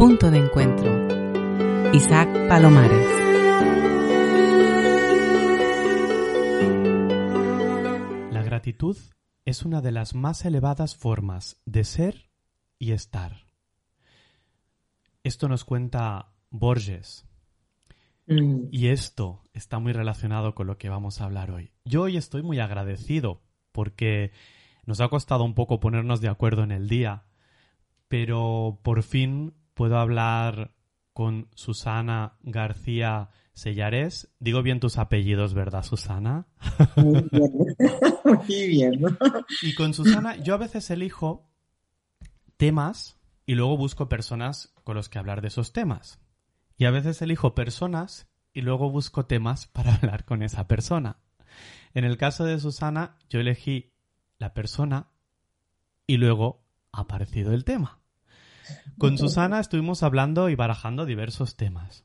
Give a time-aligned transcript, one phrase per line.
[0.00, 1.92] Punto de encuentro.
[1.92, 3.06] Isaac Palomares.
[8.32, 8.96] La gratitud
[9.44, 12.30] es una de las más elevadas formas de ser
[12.78, 13.44] y estar.
[15.22, 17.28] Esto nos cuenta Borges.
[18.26, 18.68] Mm.
[18.70, 21.72] Y esto está muy relacionado con lo que vamos a hablar hoy.
[21.84, 24.32] Yo hoy estoy muy agradecido porque
[24.86, 27.24] nos ha costado un poco ponernos de acuerdo en el día,
[28.08, 30.74] pero por fin puedo hablar
[31.14, 34.28] con Susana García Sellares.
[34.38, 36.48] Digo bien tus apellidos, ¿verdad, Susana?
[36.96, 37.50] Muy bien.
[38.26, 39.00] Muy bien.
[39.62, 41.48] Y con Susana, yo a veces elijo
[42.58, 46.20] temas y luego busco personas con los que hablar de esos temas.
[46.76, 51.20] Y a veces elijo personas y luego busco temas para hablar con esa persona.
[51.94, 53.94] En el caso de Susana, yo elegí
[54.36, 55.08] la persona
[56.06, 57.99] y luego ha aparecido el tema.
[58.98, 62.04] Con Susana estuvimos hablando y barajando diversos temas.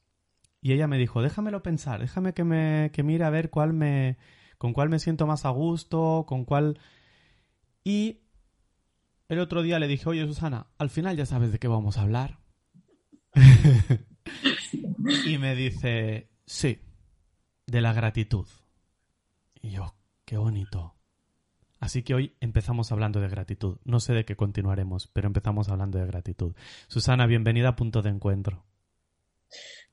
[0.61, 4.17] Y ella me dijo, déjamelo pensar, déjame que me que mire a ver cuál me
[4.57, 6.79] con cuál me siento más a gusto, con cuál
[7.83, 8.21] y
[9.27, 12.01] el otro día le dije, oye Susana, al final ya sabes de qué vamos a
[12.01, 12.39] hablar.
[15.25, 16.79] y me dice, sí,
[17.67, 18.47] de la gratitud.
[19.61, 20.94] Y yo, qué bonito.
[21.85, 23.77] Así que hoy empezamos hablando de gratitud.
[23.83, 26.55] No sé de qué continuaremos, pero empezamos hablando de gratitud.
[26.87, 28.65] Susana, bienvenida a Punto de Encuentro.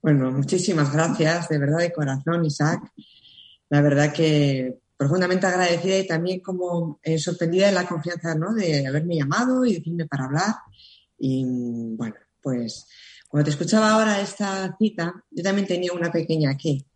[0.01, 2.81] Bueno, muchísimas gracias, de verdad, de corazón, Isaac.
[3.69, 8.55] La verdad que profundamente agradecida y también como eh, sorprendida de la confianza, ¿no?
[8.55, 10.55] De haberme llamado y decirme para hablar.
[11.19, 11.45] Y
[11.95, 12.87] bueno, pues
[13.29, 16.87] cuando te escuchaba ahora esta cita, yo también tenía una pequeña aquí,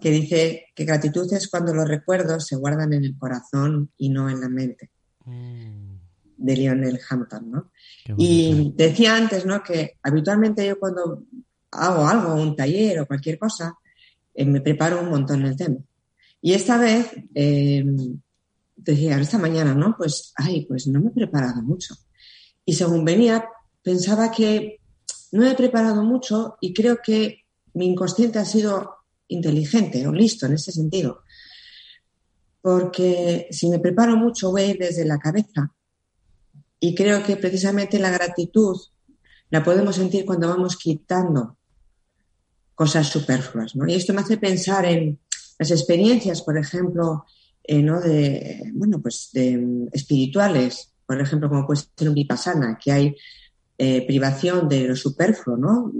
[0.00, 4.30] que dice que gratitud es cuando los recuerdos se guardan en el corazón y no
[4.30, 4.90] en la mente,
[5.24, 5.94] Mm,
[6.36, 7.70] de Lionel Hampton, ¿no?
[8.18, 9.62] Y decía antes, ¿no?
[9.62, 11.24] Que habitualmente yo cuando
[11.70, 13.74] hago algo, un taller o cualquier cosa,
[14.34, 15.78] eh, me preparo un montón el tema.
[16.42, 17.84] Y esta vez, eh,
[18.76, 19.96] decía, esta mañana, ¿no?
[19.96, 21.94] Pues, ay, pues no me he preparado mucho.
[22.66, 23.46] Y según venía,
[23.82, 24.80] pensaba que
[25.32, 28.96] no me he preparado mucho y creo que mi inconsciente ha sido
[29.34, 31.22] inteligente o listo en ese sentido.
[32.60, 35.72] Porque si me preparo mucho, voy desde la cabeza.
[36.80, 38.76] Y creo que precisamente la gratitud
[39.50, 41.56] la podemos sentir cuando vamos quitando
[42.74, 43.76] cosas superfluas.
[43.76, 43.86] ¿no?
[43.86, 45.18] Y esto me hace pensar en
[45.58, 47.24] las experiencias, por ejemplo,
[47.62, 48.00] eh, ¿no?
[48.00, 53.16] de, bueno, pues de mm, espirituales, por ejemplo, como puede ser un vipassana, que hay
[53.78, 55.92] eh, privación de lo superfluo, ¿no?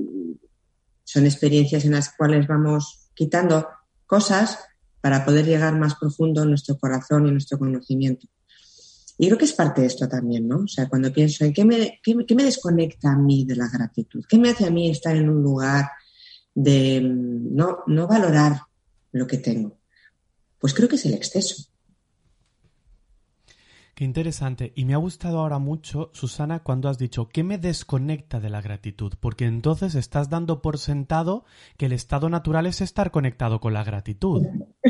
[1.04, 3.69] Son experiencias en las cuales vamos quitando
[4.06, 4.58] cosas
[5.00, 8.26] para poder llegar más profundo en nuestro corazón y nuestro conocimiento.
[9.19, 10.60] Y creo que es parte de esto también, ¿no?
[10.60, 13.69] O sea, cuando pienso en qué me, qué, qué me desconecta a mí de la
[13.69, 15.91] gratitud, qué me hace a mí estar en un lugar
[16.54, 18.60] de mm, no, no valorar
[19.12, 19.78] lo que tengo,
[20.58, 21.64] pues creo que es el exceso.
[23.94, 24.72] Qué interesante.
[24.75, 28.60] Y me ha gustado ahora mucho, Susana, cuando has dicho ¿qué me desconecta de la
[28.60, 29.15] gratitud?
[29.21, 31.44] Porque entonces estás dando por sentado
[31.77, 34.47] que el estado natural es estar conectado con la gratitud.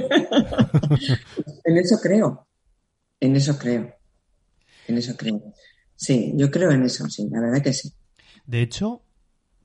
[1.67, 2.47] En eso creo,
[3.21, 3.95] en eso creo,
[4.87, 5.43] en eso creo.
[5.97, 7.95] Sí, yo creo en eso, sí, la verdad que sí.
[8.45, 9.03] De hecho,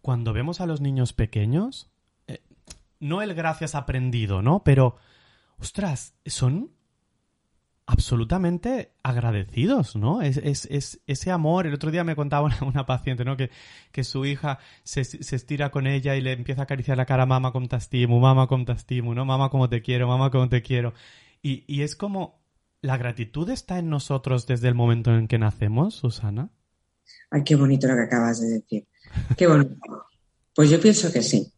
[0.02, 1.92] cuando vemos a los niños pequeños,
[2.28, 2.42] eh,
[3.00, 4.64] no el gracias aprendido, ¿no?
[4.64, 4.96] Pero,
[5.58, 6.72] ostras, son
[7.90, 10.22] absolutamente agradecidos, ¿no?
[10.22, 11.66] Es, es, es ese amor.
[11.66, 13.36] El otro día me contaba una, una paciente, ¿no?
[13.36, 13.50] Que,
[14.04, 17.68] su hija se, estira con ella y le empieza a acariciar la cara, mamá, com
[17.68, 19.26] t'estimo, mamá, com t'estimo, ¿no?
[19.26, 20.94] Mamá, como te quiero, mamá, como te quiero.
[21.42, 22.44] Y, y es como,
[22.82, 26.52] ¿la gratitud está en nosotros desde el momento en que nacemos, Susana?
[27.32, 28.88] Ay, qué bonito lo que acabas de decir.
[29.36, 29.76] Qué bonito.
[30.54, 31.52] Pues yo pienso que sí.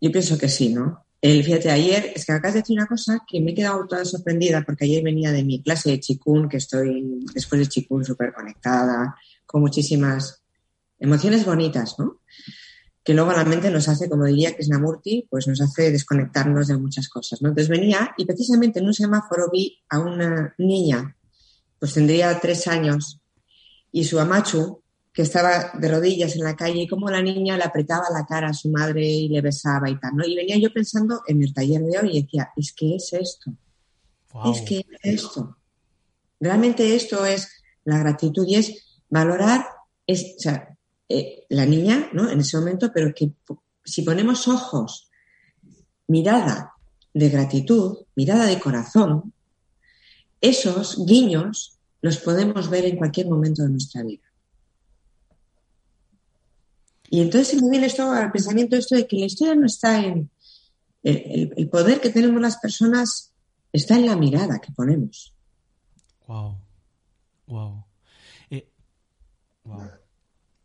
[0.00, 1.04] Yo pienso que sí, ¿no?
[1.22, 4.04] El, fíjate, ayer, es que acabas de decir una cosa que me he quedado toda
[4.06, 8.32] sorprendida porque ayer venía de mi clase de chikun, que estoy después de chikun súper
[8.32, 9.14] conectada,
[9.44, 10.42] con muchísimas
[10.98, 12.22] emociones bonitas, ¿no?
[13.04, 17.08] Que luego la mente nos hace, como diría Krishnamurti, pues nos hace desconectarnos de muchas
[17.08, 17.50] cosas, ¿no?
[17.50, 21.16] Entonces venía y precisamente en un semáforo vi a una niña,
[21.78, 23.20] pues tendría tres años,
[23.92, 24.79] y su amachu,
[25.12, 28.50] que estaba de rodillas en la calle y como la niña le apretaba la cara
[28.50, 30.24] a su madre y le besaba y tal, ¿no?
[30.24, 33.52] Y venía yo pensando en el taller de hoy y decía, es que es esto,
[34.44, 35.56] es que es esto.
[36.38, 37.50] Realmente esto es
[37.84, 39.66] la gratitud y es valorar,
[40.06, 40.76] es, o sea,
[41.08, 42.30] eh, la niña, ¿no?
[42.30, 43.32] En ese momento, pero que
[43.84, 45.10] si ponemos ojos,
[46.06, 46.74] mirada
[47.12, 49.32] de gratitud, mirada de corazón,
[50.40, 54.29] esos guiños los podemos ver en cualquier momento de nuestra vida.
[57.10, 60.30] Y entonces me viene esto al pensamiento esto de que la historia no está en
[61.02, 63.32] el, poder que tenemos las personas
[63.72, 65.34] está en la mirada que ponemos.
[66.26, 66.58] Wow.
[67.46, 67.84] Wow.
[69.64, 69.90] wow.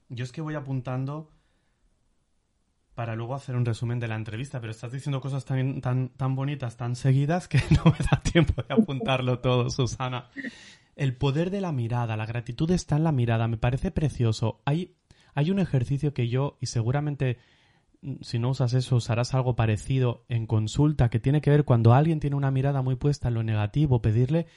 [0.09, 1.31] Yo es que voy apuntando
[2.93, 6.35] para luego hacer un resumen de la entrevista, pero estás diciendo cosas tan, tan, tan
[6.35, 10.29] bonitas, tan seguidas, que no me da tiempo de apuntarlo todo, Susana.
[10.95, 14.61] El poder de la mirada, la gratitud está en la mirada, me parece precioso.
[14.63, 14.95] Hay,
[15.35, 17.37] hay un ejercicio que yo, y seguramente
[18.01, 21.93] mm, si no usas eso, usarás algo parecido en consulta, que tiene que ver cuando
[21.93, 24.47] alguien tiene una mirada muy puesta en lo negativo, pedirle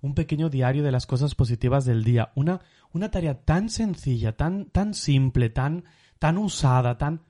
[0.00, 2.32] un pequeño diario de las cosas positivas del día.
[2.34, 2.60] Una,
[2.92, 5.84] una tarea tan sencilla, tan, tan simple, tan,
[6.18, 7.22] tan usada, tan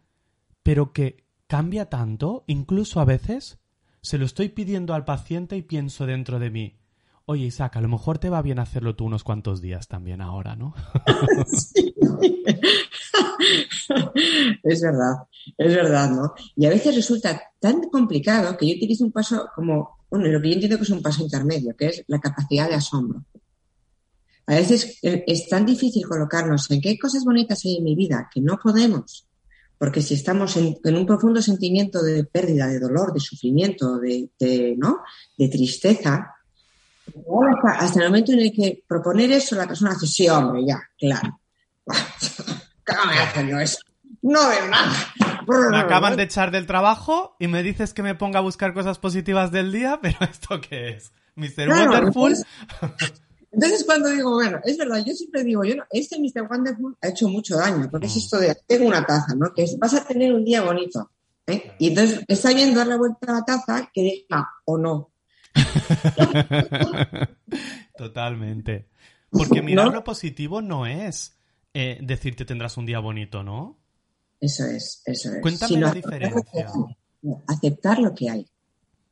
[0.65, 3.61] pero que cambia tanto, incluso a veces
[4.01, 6.79] se lo estoy pidiendo al paciente y pienso dentro de mí,
[7.27, 10.57] oye Isaac, a lo mejor te va bien hacerlo tú unos cuantos días también ahora,
[10.57, 10.75] ¿no?
[14.63, 15.15] es verdad,
[15.57, 16.35] es verdad, ¿no?
[16.57, 20.49] Y a veces resulta tan complicado que yo utilizo un paso como, bueno, lo que
[20.49, 23.25] yo entiendo que es un paso intermedio, que es la capacidad de asombro.
[24.47, 28.29] A veces eh, es tan difícil colocarnos en qué cosas bonitas hay en mi vida
[28.33, 29.27] que no podemos
[29.79, 34.31] porque si estamos en, un profundo sentimiento de pérdida, de dolor, de sufrimiento, de,
[34.79, 35.01] ¿no?
[35.37, 36.35] de tristeza,
[37.79, 41.41] hasta, el momento en el que proponer eso, la persona hace, sí, hombre, ya, claro.
[42.85, 43.79] ¿Qué me eso?
[44.23, 44.93] No veo nada.
[45.71, 48.99] Me acaban de echar del trabajo y me dices que me ponga a buscar cosas
[48.99, 51.13] positivas del día, pero ¿esto qué es?
[51.37, 51.69] Mr.
[51.69, 52.37] Wonderful.
[53.51, 56.49] Entonces, cuando digo, bueno, es verdad, yo siempre digo, yo no, este Mr.
[56.51, 58.19] Wonderful ha hecho mucho daño, porque es mm.
[58.19, 59.53] esto de, tengo una taza, ¿no?
[59.53, 61.11] Que vas a tener un día bonito.
[61.47, 61.73] ¿eh?
[61.79, 65.13] Y entonces está bien dar la vuelta a la taza que deja o no.
[67.97, 68.89] Totalmente.
[69.31, 71.37] Porque mirar lo positivo no es
[71.75, 73.77] eh, decirte tendrás un día bonito, ¿no?
[74.41, 75.41] Eso es, eso es.
[75.43, 76.69] Cuéntame la diferencia.
[77.49, 78.47] Aceptar lo que hay.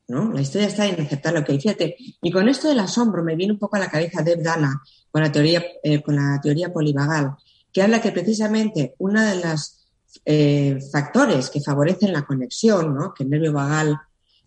[0.07, 1.59] La historia está en aceptar lo que hay.
[1.59, 4.81] Fíjate, y con esto del asombro me viene un poco a la cabeza Deb Dana
[5.11, 7.35] con la teoría, eh, con la teoría polivagal,
[7.71, 9.85] que habla que precisamente uno de los
[10.25, 13.13] eh, factores que favorecen la conexión, ¿no?
[13.13, 13.97] que el nervio vagal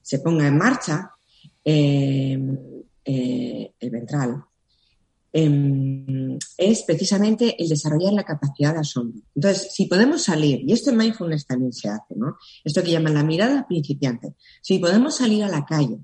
[0.03, 1.11] se ponga en marcha,
[1.65, 2.39] eh,
[3.05, 4.45] el ventral,
[5.39, 9.21] Em, es precisamente el desarrollar la capacidad de asombro.
[9.35, 12.39] Entonces, si podemos salir, y esto en mindfulness también se hace, ¿no?
[12.65, 14.33] Esto que llaman la mirada principiante.
[14.63, 15.99] Si podemos salir a la calle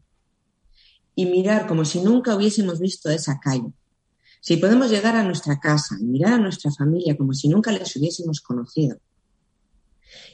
[1.15, 3.73] y mirar como si nunca hubiésemos visto esa calle,
[4.43, 7.97] si podemos llegar a nuestra casa y mirar a nuestra familia como si nunca les
[7.97, 8.99] hubiésemos conocido,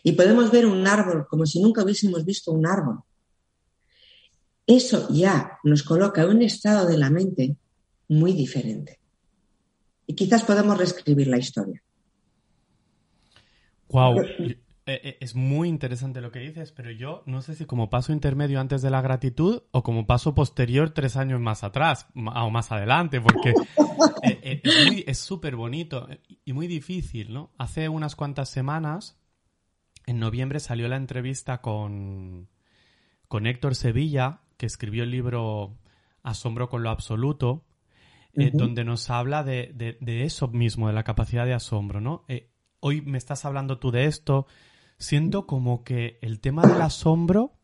[0.03, 2.99] y podemos ver un árbol como si nunca hubiésemos visto un árbol,
[4.67, 7.57] eso ya nos coloca en un estado de la mente
[8.09, 8.99] muy diferente.
[10.07, 11.83] Y quizás podemos reescribir la historia.
[13.91, 14.21] Wow.
[14.89, 18.11] Eh, eh, es muy interesante lo que dices, pero yo no sé si como paso
[18.11, 22.73] intermedio antes de la gratitud o como paso posterior tres años más atrás o más
[22.73, 23.53] adelante, porque
[24.23, 26.09] eh, es súper bonito
[26.43, 27.51] y muy difícil, ¿no?
[27.59, 29.21] Hace unas cuantas semanas,
[30.07, 32.49] en noviembre, salió la entrevista con,
[33.29, 35.77] con Héctor Sevilla, que escribió el libro
[36.23, 37.67] Asombro con lo absoluto,
[38.39, 42.25] eh, donde nos habla de, eso mismo, de la capacidad de asombro, ¿no?
[42.29, 42.51] Eh,
[42.81, 44.47] hoy me estás hablando tú de esto,
[44.99, 47.59] siento como que el tema del asombro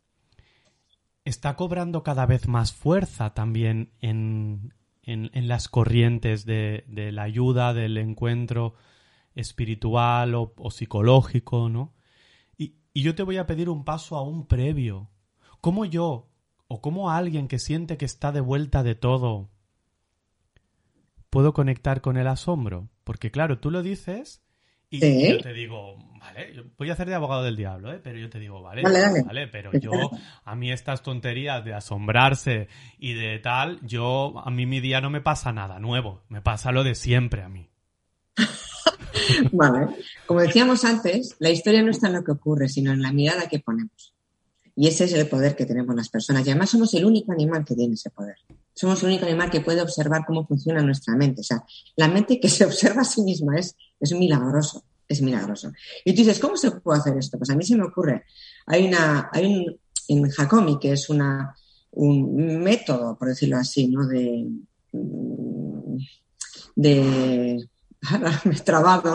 [1.25, 4.73] está cobrando cada vez más fuerza también en,
[5.05, 8.75] las corrientes de, la ayuda, del encuentro
[9.35, 11.95] espiritual o, psicológico, ¿no?
[12.57, 15.11] Y, y, yo te voy a pedir un paso aún previo.
[15.61, 16.31] ¿Cómo yo,
[16.69, 19.51] o cómo alguien que siente que está de vuelta de todo,
[21.35, 22.89] puedo conectar con el asombro.
[23.03, 24.41] Porque claro, tú lo dices
[24.89, 28.01] y yo te digo, vale, voy a hacer de abogado del diablo, ¿eh?
[28.03, 29.91] pero yo te digo, vale, vale, pero yo,
[30.45, 35.11] a mí estas tonterías de asombrarse y de tal, yo, a mí mi día no
[35.11, 37.69] me pasa nada nuevo, me pasa lo de siempre a mí.
[39.53, 39.89] vale,
[40.27, 43.49] como decíamos antes, la historia no está en lo que ocurre, sino en la mirada
[43.49, 44.15] que ponemos.
[44.77, 46.47] Y ese es el poder que tenemos las personas.
[46.47, 48.37] Y además somos el único animal que tiene ese poder.
[48.75, 51.43] Somos el único animal que puede observar cómo funciona nuestra mente.
[51.43, 51.65] O sea,
[51.97, 54.85] la mente que se observa a sí misma es, es milagroso.
[55.07, 55.71] Es milagroso.
[56.05, 57.39] Y tú dices, ¿cómo se puede hacer esto?
[57.39, 58.25] Pues a mí se me ocurre.
[58.67, 59.79] Hay una, hay un,
[60.09, 61.55] en Jacomi, que es una,
[61.93, 64.07] un método, por decirlo así, ¿no?
[64.07, 64.47] De,
[66.75, 67.69] de,
[68.11, 69.15] ahora me he trabado.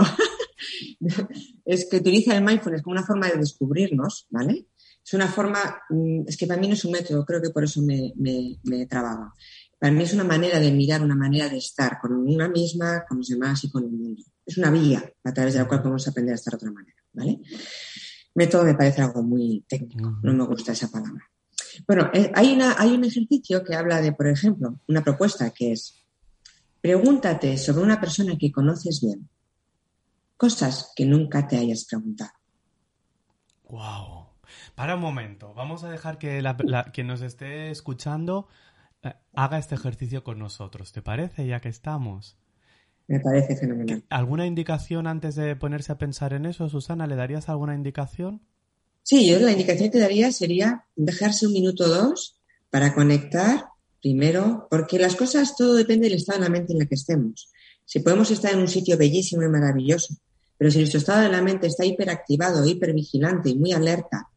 [1.65, 4.65] es que utiliza el mindfulness como una forma de descubrirnos, ¿vale?
[5.05, 7.63] Es una forma, mm, es que para mí no es un método, creo que por
[7.63, 12.13] eso me, me, Para mí es una manera de mirar, una manera de estar con
[12.13, 14.23] una misma, con los demás y con el mundo.
[14.45, 16.97] es una vía a través de la cual podemos aprender a estar de otra manera,
[17.13, 17.39] ¿vale?
[18.35, 21.29] Método me parece algo muy técnico, no me gusta esa palabra.
[21.87, 25.71] Bueno, eh, hay, una, hay un ejercicio que habla de, por ejemplo, una propuesta que
[25.71, 25.95] es,
[26.81, 29.29] pregúntate sobre una persona que conoces bien,
[30.37, 32.31] cosas que nunca te hayas preguntado.
[33.69, 34.18] Wow.
[34.79, 36.55] Para un momento, vamos a dejar que la,
[36.93, 38.47] quien nos esté escuchando
[39.03, 40.93] eh, haga este ejercicio con nosotros.
[40.93, 41.45] ¿Te parece?
[41.45, 42.37] Ya que estamos.
[43.05, 44.05] Me parece fenomenal.
[44.07, 47.07] ¿Alguna indicación antes de ponerse a pensar en eso, Susana?
[47.07, 48.39] ¿Le darías alguna indicación?
[49.03, 53.65] Sí, yo la indicación que daría sería dejarse un minuto o dos para conectar
[54.01, 57.51] primero, porque las cosas, todo depende del estado de la mente en la que estemos.
[57.83, 60.15] Si podemos estar en un sitio bellísimo y maravilloso,
[60.57, 64.29] pero si nuestro estado de la mente está hiperactivado, hipervigilante y muy alerta,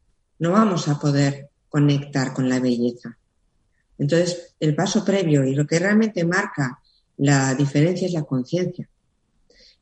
[0.43, 3.17] no vamos a poder conectar con la belleza.
[3.97, 6.81] Entonces, el paso previo y lo que realmente marca
[7.19, 8.89] la diferencia es la conciencia.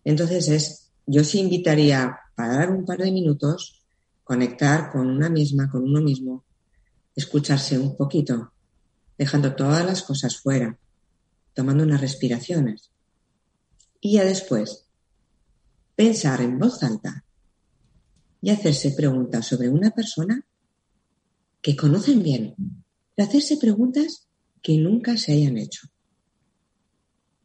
[0.05, 3.83] Entonces, es, yo sí invitaría para dar un par de minutos
[4.23, 6.45] conectar con una misma, con uno mismo,
[7.17, 8.53] escucharse un poquito,
[9.17, 10.77] dejando todas las cosas fuera,
[11.55, 12.91] tomando unas respiraciones.
[13.99, 14.85] Y ya después,
[15.97, 17.25] pensar en voz alta
[18.43, 20.45] y hacerse preguntas sobre una persona
[21.63, 22.55] que conocen bien,
[23.17, 24.29] y hacerse preguntas
[24.63, 25.89] que nunca se hayan hecho.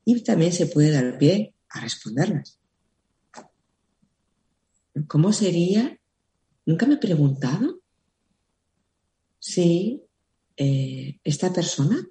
[0.06, 2.60] Y también se puede dar pie a responderlas.
[5.08, 6.00] ¿Cómo sería
[6.66, 7.80] Nunca me he preguntado
[9.40, 10.02] si
[10.58, 12.08] eh, esta persona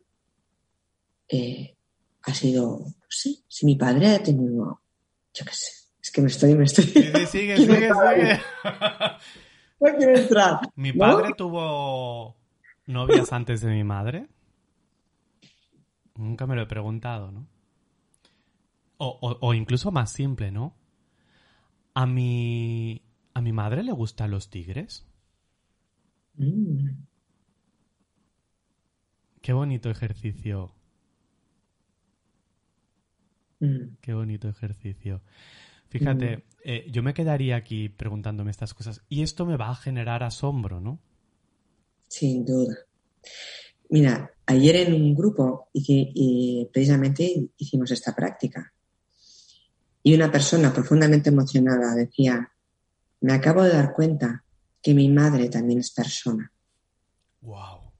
[1.29, 1.75] eh,
[2.23, 4.81] ha sido, sí, si mi padre ha tenido,
[5.35, 6.85] yo qué sé, es que me estoy, me estoy.
[6.85, 8.41] sigue, sigue, sigue.
[9.81, 10.61] No quiero entrar.
[10.76, 12.37] Mi padre tuvo
[12.87, 14.28] novias antes de mi madre.
[16.14, 17.47] Nunca me lo he preguntado, ¿no?
[18.99, 20.75] O, o incluso más simple, ¿no?
[21.95, 23.02] A mi
[23.35, 25.04] ¿A mi madre le gustan los tigres?
[26.37, 26.88] Mm.
[29.43, 30.73] Qué bonito ejercicio.
[33.59, 33.97] Mm.
[34.00, 35.21] Qué bonito ejercicio.
[35.99, 36.43] Fíjate, mm.
[36.65, 40.81] eh, yo me quedaría aquí preguntándome estas cosas y esto me va a generar asombro,
[40.81, 40.99] ¿no?
[42.09, 42.77] Sin duda.
[43.91, 48.73] Mira, ayer en un grupo y precisamente hicimos esta práctica
[50.03, 52.53] y una persona profundamente emocionada decía,
[53.21, 54.45] me acabo de dar cuenta
[54.83, 56.53] que mi madre también es persona.
[57.41, 57.93] ¡Wow!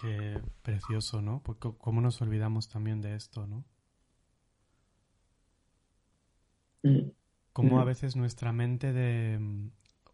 [0.00, 1.42] Qué, precioso, ¿no?
[1.42, 3.64] Porque cómo nos olvidamos también de esto, ¿no?
[6.84, 7.10] Mm.
[7.58, 7.86] Cómo a mm.
[7.88, 9.36] veces nuestra mente de.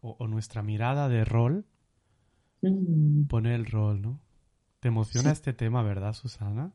[0.01, 1.67] o, nuestra mirada de rol
[2.63, 3.27] mm.
[3.27, 4.19] pone el rol, ¿no?
[4.79, 6.73] ¿Te emociona este tema, verdad, Susana?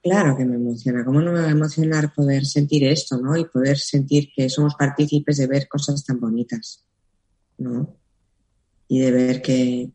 [0.00, 1.04] Claro que me emociona.
[1.04, 3.36] ¿Cómo no me va a emocionar poder sentir esto, ¿no?
[3.36, 6.84] Y poder sentir que somos partícipes de ver cosas tan bonitas.
[7.58, 7.96] ¿no?
[8.86, 9.90] Y de ver que,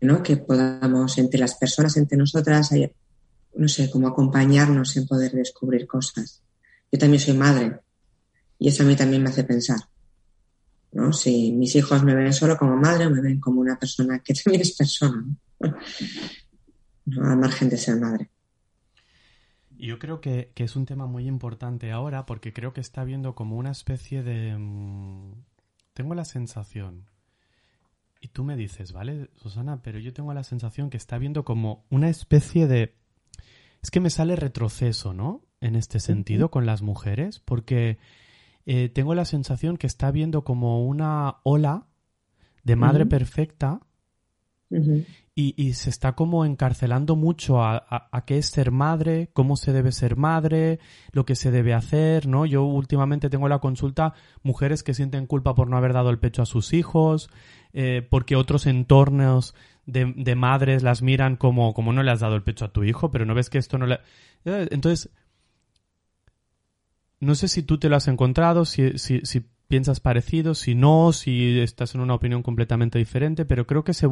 [0.00, 0.22] ¿no?
[0.22, 2.70] que podamos entre las personas, entre nosotras,
[3.56, 6.42] no sé, como acompañarnos en poder descubrir cosas.
[6.90, 7.80] Yo también soy madre
[8.58, 9.78] y eso a mí también me hace pensar.
[10.92, 11.12] ¿no?
[11.12, 14.34] Si mis hijos me ven solo como madre o me ven como una persona que
[14.44, 15.24] también es persona,
[17.06, 17.30] ¿no?
[17.30, 18.30] al margen de ser madre.
[19.78, 23.36] Yo creo que, que, es un tema muy importante ahora porque creo que está viendo
[23.36, 25.34] como una especie de, mm,
[25.94, 27.06] tengo la sensación,
[28.20, 29.80] y tú me dices, ¿vale, Susana?
[29.82, 32.94] Pero yo tengo la sensación que está viendo como una especie de...
[33.82, 35.42] Es que me sale retroceso, ¿no?
[35.60, 37.98] En este sentido, con las mujeres, porque
[38.70, 41.86] eh, tengo la sensación que está viendo como una ola
[42.64, 43.80] de madre perfecta
[45.34, 49.90] y, se está como encarcelando mucho a, a, qué es ser madre, cómo se debe
[49.90, 50.80] ser madre,
[51.12, 52.44] lo que se debe hacer, ¿no?
[52.44, 56.42] Yo últimamente tengo la consulta mujeres que sienten culpa por no haber dado el pecho
[56.42, 57.30] a sus hijos,
[57.72, 59.54] eh, porque otros entornos
[59.86, 62.84] de, de, madres las miran como, como no le has dado el pecho a tu
[62.84, 64.00] hijo, pero no ves que esto no le...
[64.44, 65.10] Entonces,
[67.20, 71.12] no sé si tú te lo has encontrado, si, si, si piensas parecido, si no,
[71.12, 74.08] si estás en una opinión completamente diferente, pero creo que se,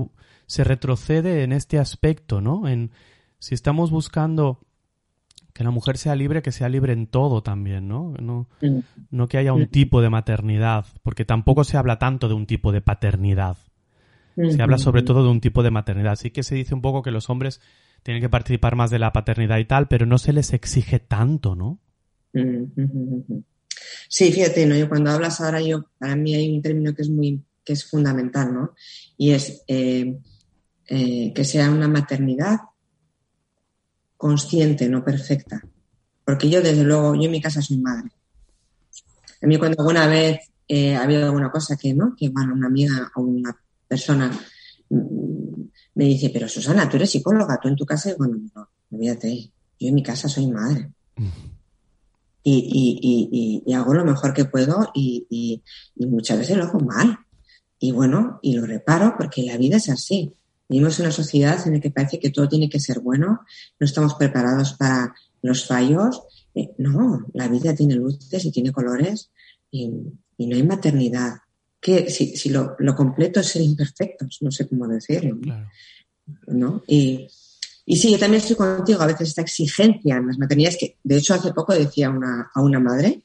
[0.47, 2.69] se retrocede en este aspecto, ¿no?
[2.69, 2.91] En
[3.39, 4.61] si estamos buscando
[5.53, 8.13] que la mujer sea libre, que sea libre en todo también, ¿no?
[8.21, 8.47] No,
[9.11, 12.73] no que haya un tipo de maternidad, porque tampoco se habla tanto de un tipo
[12.73, 13.57] de paternidad.
[14.37, 16.17] Se habla sobre todo de un tipo de maternidad.
[16.17, 17.63] Sí que se dice un poco que los hombres
[18.03, 21.57] tienen que participar más de la paternidad y tal, pero no se les exige tanto,
[21.57, 21.79] ¿no?
[24.09, 24.77] Sí, fíjate, ¿no?
[24.77, 27.85] Yo cuando hablas ahora, yo, para mí hay un término que es muy, que es
[27.85, 28.75] fundamental, ¿no?
[29.17, 30.19] Y es eh,
[30.89, 32.61] eh, que sea una maternidad
[34.17, 35.63] consciente, no perfecta.
[36.25, 38.11] Porque yo, desde luego, yo en mi casa soy madre.
[39.43, 42.15] A mí cuando alguna vez eh, ha habido alguna cosa que, ¿no?
[42.17, 44.31] Que bueno, una amiga o una persona
[44.89, 45.63] mm,
[45.95, 49.51] me dice, pero Susana, tú eres psicóloga, tú en tu casa, y bueno, no, olvídate,
[49.79, 50.91] yo en mi casa soy madre.
[52.49, 55.61] Y, y, y, hago lo mejor que puedo y,
[55.97, 57.19] muchas veces lo hago mal.
[57.81, 60.33] Y bueno, y lo reparo porque la vida es así.
[60.69, 63.41] Vivimos en una sociedad en la que parece que todo tiene que ser bueno,
[63.81, 65.13] no estamos preparados para
[65.43, 66.23] los fallos.
[66.55, 69.33] Eh, no, la vida tiene luces y tiene colores
[69.73, 71.39] y, no hay maternidad.
[71.81, 75.37] Que si, si lo, lo, completo es ser imperfectos, no sé cómo decirlo.
[76.47, 76.85] ¿no?
[76.87, 77.27] Y,
[77.89, 79.01] y sí, yo también estoy contigo.
[79.01, 82.61] A veces esta exigencia en las maternidades, que de hecho hace poco decía una, a
[82.61, 83.23] una madre,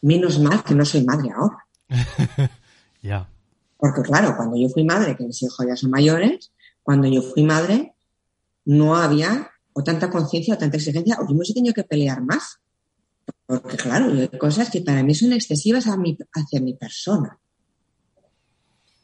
[0.00, 1.66] menos mal que no soy madre ahora.
[3.00, 3.30] Ya.
[3.76, 6.50] Porque claro, cuando yo fui madre, que mis hijos ya son mayores,
[6.82, 7.94] cuando yo fui madre,
[8.64, 12.58] no había o tanta conciencia o tanta exigencia, o yo hemos tenido que pelear más.
[13.46, 17.38] Porque claro, hay cosas que para mí son excesivas a mi, hacia mi persona.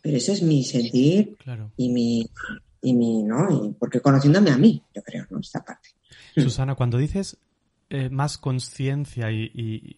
[0.02, 1.37] Pero ese es mi sentir
[1.76, 2.28] y mi,
[2.85, 3.50] y mi, ¿no?
[3.50, 5.41] Y porque conociéndome a mí, yo creo, ¿no?
[5.41, 5.88] Esta parte.
[6.37, 7.38] Susana, cuando dices
[7.88, 9.97] eh, más conciencia y,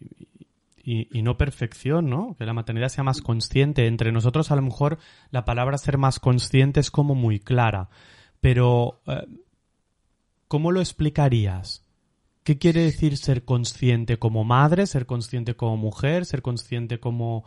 [0.85, 2.37] y, no perfección, ¿no?
[2.39, 3.89] Que la maternidad sea más consciente.
[3.89, 4.99] Entre nosotros, a lo mejor,
[5.33, 7.89] la palabra ser más consciente es como muy clara.
[8.41, 9.27] Pero, eh,
[10.47, 11.83] ¿cómo lo explicarías?
[12.45, 17.45] ¿Qué quiere decir ser consciente como madre, ser consciente como mujer, ser consciente como,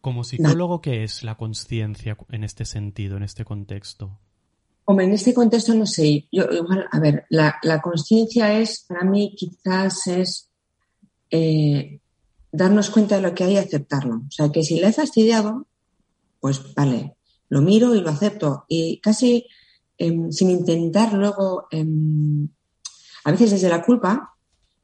[0.00, 0.80] como psicólogo?
[0.80, 4.18] ¿Qué es la conciencia en este sentido, en este contexto?
[4.90, 6.26] Hombre, en este contexto no sé.
[6.32, 10.50] Yo, igual, a ver, la, conciencia es, para mí, quizás es
[11.30, 12.00] eh,
[12.50, 14.16] darnos cuenta de lo que hay y aceptarlo.
[14.16, 15.68] O sea, que si le he fastidiado,
[16.40, 17.14] pues vale,
[17.48, 18.64] lo miro y lo acepto.
[18.66, 19.46] Y casi
[19.96, 22.48] em, sin intentar luego, em,
[23.22, 24.34] a veces desde la culpa,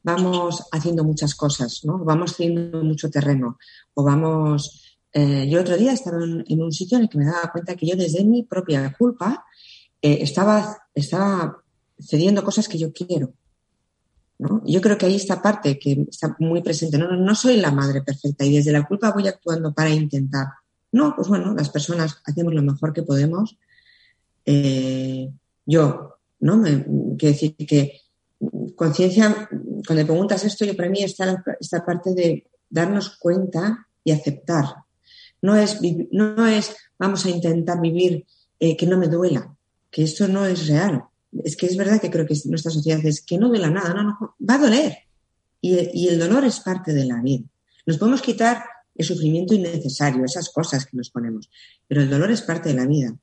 [0.03, 1.97] vamos haciendo muchas cosas, ¿no?
[2.05, 3.57] Vamos teniendo mucho terreno.
[3.93, 4.99] O vamos.
[5.11, 7.87] Eh, yo otro día estaba en un sitio en el que me daba cuenta que
[7.87, 9.43] yo desde mi propia culpa
[10.01, 11.63] eh, estaba, estaba
[11.99, 13.33] cediendo cosas que yo quiero.
[14.39, 14.61] ¿no?
[14.65, 16.97] Yo creo que hay esta parte que está muy presente.
[16.97, 20.47] No, no, soy la madre perfecta y desde la culpa voy actuando para intentar.
[20.91, 23.57] No, pues bueno, las personas hacemos lo mejor que podemos.
[24.45, 25.29] Eh,
[25.65, 26.57] yo, ¿no?
[26.57, 26.85] Me,
[27.17, 28.01] quiero decir que
[28.75, 34.11] conciencia, cuando me preguntas esto, yo para mí está esta parte de darnos cuenta y
[34.11, 34.65] aceptar.
[35.41, 35.79] No es,
[36.11, 38.25] no es vamos a intentar vivir
[38.59, 39.56] eh, que no me duela
[39.97, 41.05] que esto no es real.
[41.43, 44.03] Es que es verdad que creo que nuestra sociedad es que no duela nada, no,
[44.03, 44.95] no, va a doler.
[45.59, 47.45] Y, el dolor es parte de la vida.
[47.87, 51.49] Nos podemos quitar el sufrimiento innecesario, esas cosas que nos ponemos,
[51.87, 53.17] pero el dolor es parte de la vida.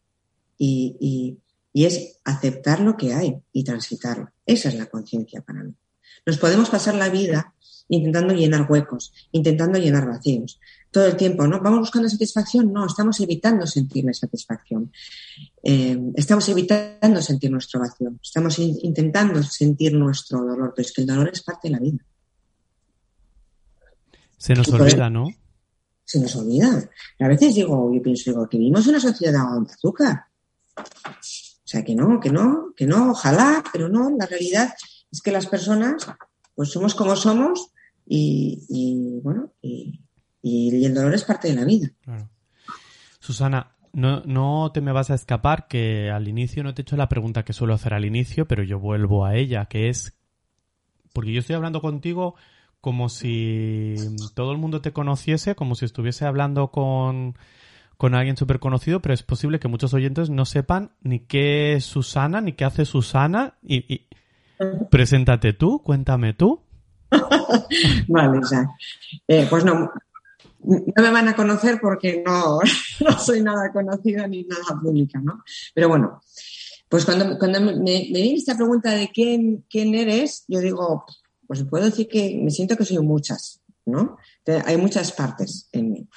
[0.59, 1.39] Y,
[1.73, 4.33] y es aceptar lo que hay y transitarlo.
[4.45, 5.75] Esa es la conciencia para mí.
[6.27, 7.54] Nos podemos pasar la vida
[7.88, 10.59] intentando llenar huecos, intentando llenar vacíos
[10.94, 11.61] todo el tiempo, ¿no?
[11.61, 12.73] ¿Vamos buscando satisfacción?
[12.73, 14.92] No, estamos evitando sentir la satisfacción.
[15.61, 18.14] Eh, estamos evitando sentir nuestro vacío.
[18.23, 21.99] Estamos intentando sentir nuestro dolor, pero es que el dolor es parte de la vida.
[24.38, 25.27] Se nos olvida, ¿no?
[26.05, 26.88] Se nos olvida.
[27.18, 30.27] A veces digo, yo pienso, digo, que vivimos en una sociedad de azúcar.
[30.77, 34.73] O sea, que no, que no, que no, ojalá, pero no, la realidad
[35.11, 36.07] es que las personas,
[36.55, 37.73] pues somos como somos
[38.07, 40.01] y, y bueno, y,
[40.43, 41.90] y, el dolor es parte de la vida.
[43.21, 46.97] Susana, no, no te me vas a escapar que al inicio no te he hecho
[46.97, 50.17] la pregunta que suelo hacer al inicio, pero yo vuelvo a ella, que es,
[51.12, 52.35] porque yo estoy hablando contigo
[52.85, 53.95] como si
[54.35, 57.35] todo el mundo te conociese, como si estuviese hablando con,
[57.97, 61.87] con alguien súper conocido, pero es posible que muchos oyentes no sepan ni qué es
[61.87, 63.55] Susana, ni qué hace Susana.
[63.62, 64.03] Y,
[64.90, 66.63] preséntate tú, cuéntame tú.
[68.09, 68.68] vale, ya.
[69.29, 69.90] Eh, pues no,
[70.64, 72.59] no me van a conocer porque no,
[73.00, 75.42] no soy nada conocida ni nada pública, ¿no?
[75.74, 76.20] Pero bueno,
[76.88, 81.05] pues cuando, cuando me, me, viene esta pregunta de quién, quién eres, yo digo,
[81.46, 84.16] pues puedo decir que me siento que soy muchas, ¿no?
[84.64, 86.09] Hay muchas partes en mí.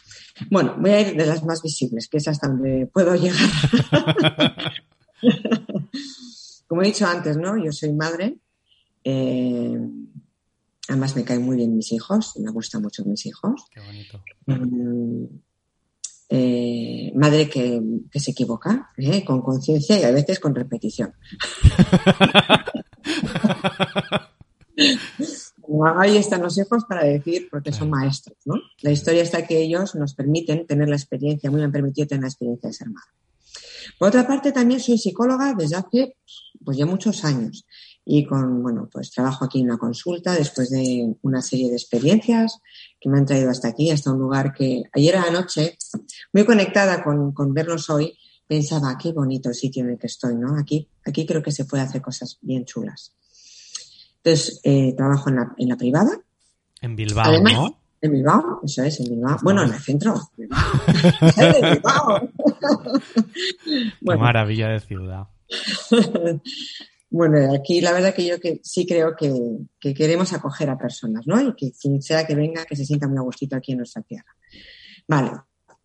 [0.49, 3.49] Bueno, voy a ir de las más visibles, que es hasta donde puedo llegar.
[6.67, 7.57] Como he dicho antes, ¿no?
[7.57, 8.37] Yo soy madre.
[9.03, 9.79] Eh,
[10.87, 13.65] Además me caen muy bien mis hijos, me gustan mucho mis hijos.
[13.71, 14.23] Qué bonito.
[14.45, 15.25] Mm,
[16.29, 17.81] eh, madre que,
[18.13, 19.23] se equivoca, ¿eh?
[19.23, 21.13] con conciencia y a veces con repetición.
[25.97, 28.55] ahí están los hijos para decir, porque son maestros, ¿no?
[28.81, 32.23] La historia está que ellos nos permiten tener la experiencia, muy me han permitido tener
[32.23, 33.11] la experiencia de ser madre.
[33.97, 36.17] Por otra parte, también soy psicóloga desde hace
[36.63, 37.65] pues ya muchos años
[38.09, 42.61] y con, bueno, pues trabajo aquí en una consulta después de una serie de experiencias
[43.01, 45.77] que me han traído hasta aquí, hasta un lugar que ayer a la noche,
[46.31, 48.17] muy conectada con, con verlos hoy,
[48.47, 50.57] pensaba, qué bonito el sitio en el que estoy, ¿no?
[50.57, 53.13] Aquí, aquí creo que se puede hacer cosas bien chulas.
[54.23, 56.11] Entonces, eh, trabajo en la, en la privada.
[56.81, 57.77] En Bilbao, ¿no?
[57.99, 59.37] En Bilbao, eso es, en Bilbao.
[59.43, 60.15] Bueno, en el centro.
[60.37, 62.29] en Bilbao.
[63.65, 65.27] Qué maravilla de ciudad.
[67.09, 71.41] Bueno, aquí la verdad que yo que sí creo que, queremos acoger a personas, ¿no?
[71.41, 74.35] Y que sea que venga, que se sienta muy a gustito aquí en nuestra tierra.
[75.07, 75.31] Vale.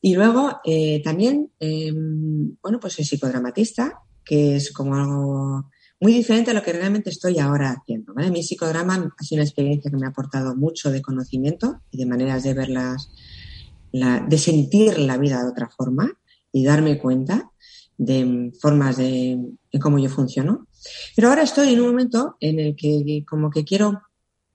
[0.01, 6.51] Y luego eh, también, em, bueno, pues soy psicodramatista, que es como algo muy diferente
[6.51, 8.13] a lo que realmente estoy ahora haciendo.
[8.13, 8.33] ¿vale?
[8.33, 12.07] Mi psicodrama ha sido una experiencia que me ha aportado mucho de conocimiento y de
[12.07, 13.13] maneras de verlas,
[13.93, 16.11] de sentir la vida de otra forma
[16.51, 17.53] y darme cuenta
[17.97, 19.39] de formas de
[19.81, 20.67] cómo yo funciono.
[21.14, 24.03] Pero ahora estoy en un momento en el que como que quiero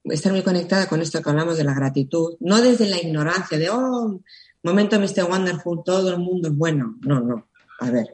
[0.03, 3.69] estar muy conectada con esto que hablamos de la gratitud, no desde la ignorancia de,
[3.69, 4.21] oh,
[4.63, 5.29] momento Mr.
[5.29, 6.95] Wonderful, todo el mundo es bueno.
[7.01, 7.47] No, no.
[7.79, 8.07] A ver,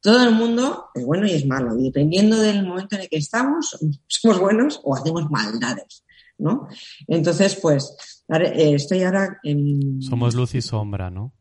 [0.00, 1.78] todo el mundo es bueno y es malo.
[1.78, 3.76] Y dependiendo del momento en el que estamos,
[4.06, 6.04] somos buenos o hacemos maldades,
[6.38, 6.68] ¿no?
[7.06, 10.00] Entonces, pues, eh, estoy ahora en...
[10.02, 11.32] Somos luz y sombra, ¿no?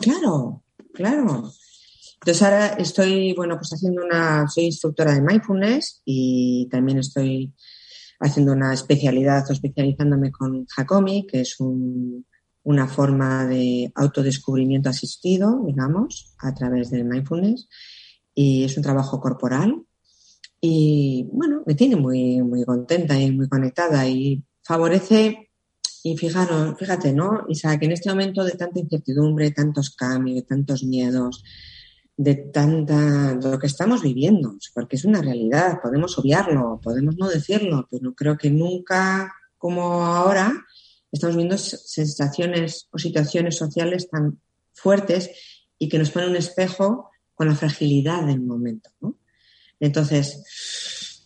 [0.00, 0.62] Claro,
[0.92, 1.50] claro.
[2.24, 7.52] Entonces ahora estoy, bueno, pues haciendo una, soy instructora de mindfulness y también estoy
[8.18, 11.58] haciendo una especialidad o especializándome con Hakomi, que es
[12.62, 17.68] una forma de autodescubrimiento asistido, digamos, a través del mindfulness.
[18.34, 19.82] Y es un trabajo corporal.
[20.62, 25.50] Y bueno, me tiene muy, muy contenta y muy conectada y favorece,
[26.02, 27.44] y fijaros, fíjate, ¿no?
[27.50, 31.44] Isaac, en este momento de tanta incertidumbre, tantos cambios, tantos miedos,
[32.16, 37.88] de tanta lo que estamos viviendo, porque es una realidad, podemos obviarlo, podemos no decirlo,
[37.90, 40.52] pero creo que nunca como ahora
[41.10, 44.40] estamos viendo sensaciones o situaciones sociales tan
[44.72, 45.30] fuertes
[45.78, 48.90] y que nos ponen un espejo con la fragilidad del momento.
[49.80, 51.24] Entonces,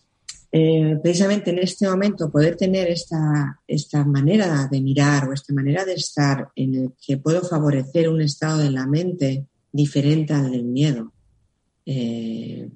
[0.51, 5.85] eh, precisamente en este momento poder tener esta, esta manera de mirar o esta manera
[5.85, 10.63] de estar en el que puedo favorecer un estado de la mente diferente al del
[10.63, 11.13] miedo,
[11.85, 12.69] eh,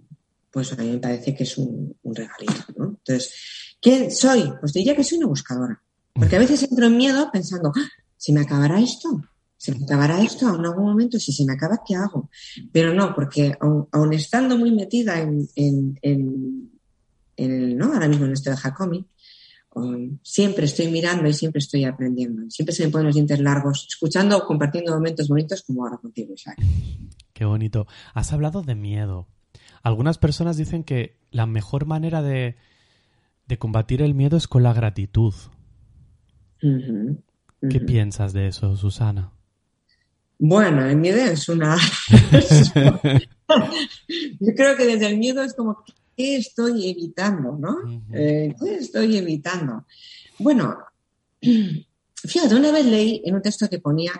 [0.51, 2.85] pues a mí me parece que es un, regalito, ¿no?
[2.89, 3.33] Entonces,
[3.81, 4.53] ¿quién soy?
[4.59, 5.81] Pues diría que soy una buscadora.
[6.13, 7.89] Porque a veces entro en miedo pensando, ¡Ah!
[8.17, 9.21] ¿se me acabará esto?
[9.57, 11.19] ¿Se me acabará esto en algún momento?
[11.19, 12.29] Si se me acaba, ¿qué hago?
[12.71, 15.99] Pero no, porque aun, estando muy metida en, en,
[17.35, 17.93] en, ¿no?
[17.93, 19.05] Ahora mismo en esto de Jacomi,
[20.21, 22.49] siempre estoy mirando y siempre estoy aprendiendo.
[22.49, 26.33] Siempre se me ponen los dientes largos, escuchando o compartiendo momentos bonitos como ahora contigo,
[26.33, 26.57] Isaac.
[27.33, 27.87] Qué bonito.
[28.13, 29.27] Has hablado de miedo.
[29.81, 32.55] Algunas personas dicen que la mejor manera de,
[33.59, 35.33] combatir el miedo es con la gratitud.
[36.59, 39.31] ¿Qué piensas de eso, Susana?
[40.39, 41.77] Bueno, el miedo es una...
[44.39, 45.83] Yo creo que desde el miedo es como
[46.15, 47.57] ¿qué estoy evitando?
[47.57, 48.03] ¿no?
[48.13, 49.85] Eh, ¿Qué estoy evitando?
[50.39, 50.77] Bueno,
[52.15, 54.11] fíjate, una vez leí en un texto que ponía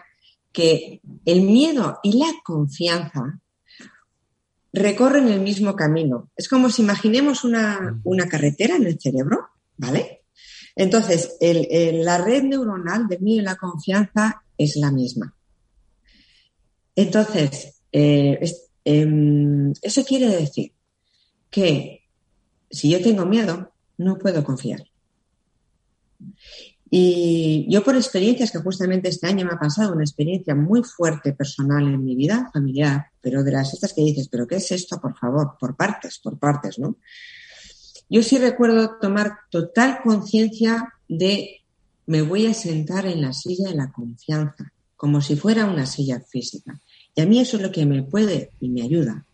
[0.52, 3.42] que el miedo y la confianza
[4.72, 6.32] recorren el mismo camino.
[6.36, 10.24] Es como si imaginemos una, carretera en el cerebro, ¿vale?
[10.76, 15.36] Entonces, la red neuronal del miedo y la confianza es la misma.
[16.96, 18.40] Entonces, eh,
[18.84, 20.74] em, eso quiere decir
[21.54, 22.02] que
[22.72, 24.84] si yo tengo miedo, no puedo confiar.
[26.90, 31.34] Y yo por experiencias que justamente este año me ha pasado, una experiencia muy fuerte
[31.34, 35.00] personal en mi vida familiar, pero de las estas que dices, pero ¿qué es esto?
[35.00, 36.98] Por favor, por partes, por partes, ¿no?
[38.10, 41.62] Yo sí recuerdo tomar total conciencia de
[42.08, 46.20] me voy a sentar en la silla de la confianza, como si fuera una silla
[46.20, 46.82] física.
[47.16, 49.26] Y a mí eso es lo que me puede y me ayuda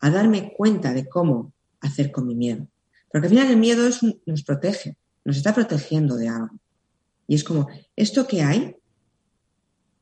[0.00, 2.66] a darme cuenta de cómo hacer con mi miedo.
[3.10, 6.58] Porque al final el miedo es nos protege, nos está protegiendo de algo.
[7.26, 8.76] Y es como, ¿esto que hay?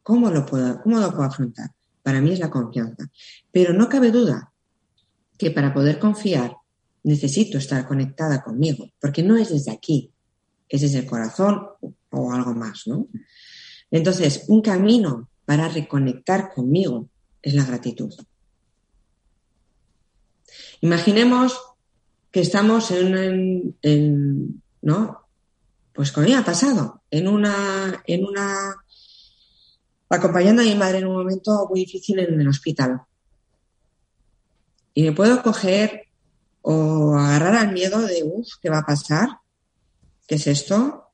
[0.03, 1.71] ¿Cómo lo puedo, cómo lo puedo afrontar?
[2.03, 3.11] Para mí es la confianza.
[3.53, 4.53] Pero no cabe duda
[5.37, 6.57] que para poder confiar
[7.03, 10.13] necesito estar conectada conmigo, porque no es desde aquí,
[10.69, 11.63] es desde el corazón
[12.11, 13.09] o algo más, ¿no?
[13.91, 17.09] Entonces, un camino para reconectar conmigo
[17.41, 18.13] es la gratitud.
[20.81, 21.59] Imaginemos
[22.31, 25.27] que estamos en, en, ¿no?
[25.93, 28.77] Pues como ha pasado, en una, en una,
[30.09, 33.03] acompañando a mi madre en un momento muy difícil en el hospital.
[34.95, 36.09] Y me puedo coger
[36.62, 39.29] o agarrar al miedo de, uff, ¿qué va a pasar?
[40.27, 41.11] ¿Qué es esto?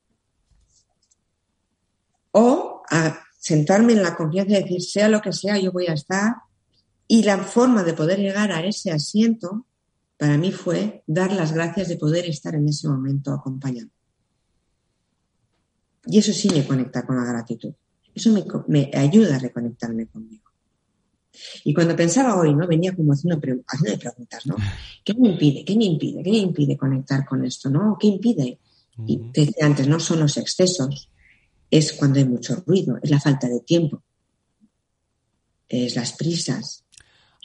[2.33, 5.95] O a sentarme en la confianza de decir, sea lo que sea, yo voy a
[5.95, 6.35] estar.
[7.07, 9.67] Y la forma de poder llegar a ese asiento
[10.17, 13.91] para mí fue dar las gracias de poder estar en ese momento acompañado.
[16.07, 17.73] Y eso sí me conecta con la gratitud.
[18.15, 20.45] Eso me, me ayuda a reconectarme conmigo.
[21.65, 22.67] Y cuando pensaba hoy, ¿no?
[22.67, 24.57] Venía como haciendo, haciendo preguntas, ¿no?
[25.05, 25.65] ¿Qué me impide?
[25.65, 26.23] ¿Qué me impide?
[26.23, 27.71] ¿Qué me impide conectar con esto?
[27.71, 27.97] ¿No?
[27.99, 28.61] ¿Qué impide?
[29.07, 31.11] Y te decía antes, no son los excesos,
[31.71, 34.03] es cuando hay mucho ruido, es la falta de tiempo,
[35.69, 36.84] es las prisas.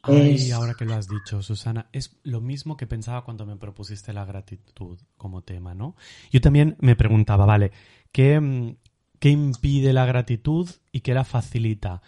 [0.03, 4.13] Ay, ahora que lo has dicho, Susana, es lo mismo que pensaba cuando me propusiste
[4.13, 5.95] la gratitud como tema, ¿no?
[6.31, 7.71] Yo también me preguntaba, vale,
[8.11, 8.75] ¿qué, mm,
[9.19, 12.01] qué impide la gratitud y qué la facilita?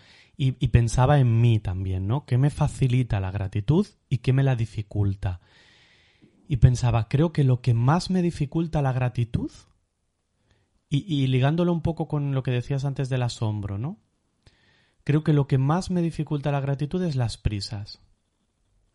[0.43, 2.25] y, pensaba en mí también, ¿no?
[2.25, 5.39] ¿Qué me facilita la gratitud y qué me la dificulta?
[6.47, 9.51] Y pensaba, creo que lo que más me dificulta la gratitud,
[10.89, 13.99] y, y ligándolo un poco con lo que decías antes del asombro, ¿no?
[15.03, 18.01] Creo que lo que más me dificulta la gratitud es las prisas.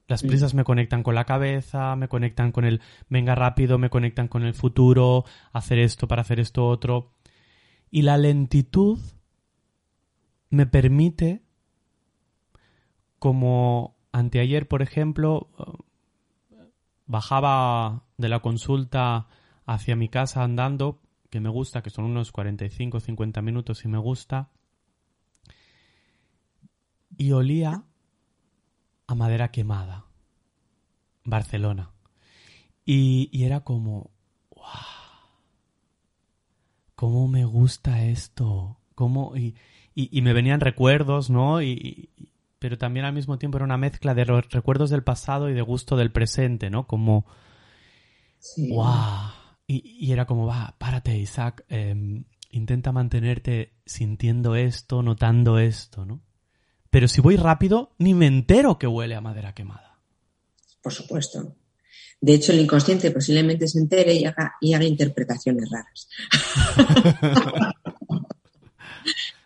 [0.09, 4.29] Las prisas me conectan con la cabeza, me conectan con el venga rápido, me conectan
[4.29, 7.13] con el futuro, hacer esto para hacer esto otro.
[7.91, 9.01] Y la lentitud
[10.51, 11.43] me permite,
[13.19, 15.51] como anteayer, por ejemplo,
[17.07, 19.27] bajaba de la consulta
[19.65, 23.99] hacia mi casa andando, que me gusta, que son unos 45 50 minutos y me
[23.99, 24.51] gusta,
[27.17, 27.85] y olía
[29.07, 30.07] a madera quemada,
[31.25, 31.93] Barcelona.
[32.85, 34.11] Y, y era como,
[34.55, 34.65] ¡wow!
[36.95, 38.79] ¿Cómo me gusta esto?
[38.95, 39.37] ¿Cómo?
[39.37, 39.55] Y,
[39.95, 41.63] y, me venían recuerdos, ¿no?
[41.63, 42.11] Y,
[42.59, 45.63] pero también al mismo tiempo era una mezcla de los recuerdos del pasado y de
[45.63, 46.87] gusto del presente, ¿no?
[46.87, 47.27] Como,
[48.39, 48.71] sí.
[48.71, 48.87] ¡Wow!
[49.67, 56.21] Y, era como, va, párate, Isaac, em, intenta mantenerte sintiendo esto, notando esto, ¿no?
[56.97, 59.99] Pero si voy rápido, ni me entero que huele a madera quemada.
[60.81, 61.55] Por supuesto.
[62.23, 66.09] De hecho, el inconsciente posiblemente se entere y haga, y haga interpretaciones raras.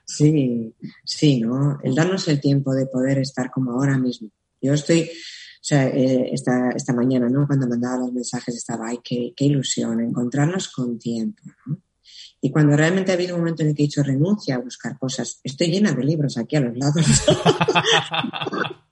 [0.05, 1.79] Sí, sí, ¿no?
[1.83, 4.29] El darnos el tiempo de poder estar como ahora mismo.
[4.61, 7.47] Yo estoy, o sea, eh, esta, esta mañana, ¿no?
[7.47, 11.81] Cuando mandaba los mensajes estaba, ay, qué, qué ilusión, encontrarnos con tiempo, ¿no?
[12.41, 14.99] Y cuando realmente ha habido un momento en el que he dicho renuncia a buscar
[14.99, 17.05] cosas, estoy llena de libros aquí a los lados.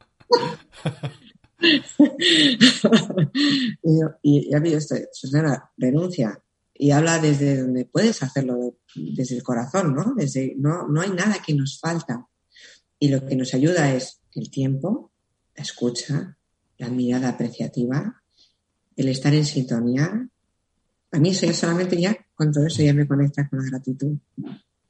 [3.82, 6.42] y, y, ha habido esto, Susana, renuncia,
[6.74, 10.14] y habla desde donde puedes hacerlo, desde el corazón, ¿no?
[10.14, 12.26] Desde, no, no hay nada que nos falta.
[13.00, 15.10] Y lo que nos ayuda es el tiempo,
[15.56, 16.36] la escucha,
[16.78, 18.22] la mirada apreciativa,
[18.96, 20.28] el estar en sintonía.
[21.10, 24.18] A mí eso ya solamente ya, con todo eso ya me conecta con la gratitud.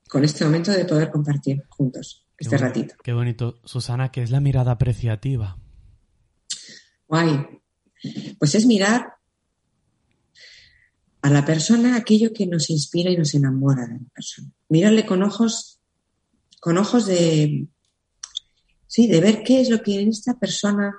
[0.09, 2.95] Con este momento de poder compartir juntos este ratito.
[3.03, 3.61] Qué bonito.
[3.65, 5.59] Susana, ¿qué es la mirada apreciativa?
[7.07, 7.47] Guay.
[8.39, 9.15] Pues es mirar
[11.23, 14.53] a la persona aquello que nos inspira y nos enamora de la persona.
[14.69, 15.81] Mirarle con ojos,
[16.61, 17.67] con ojos de,
[18.87, 20.95] sí, de ver qué es lo que en esta persona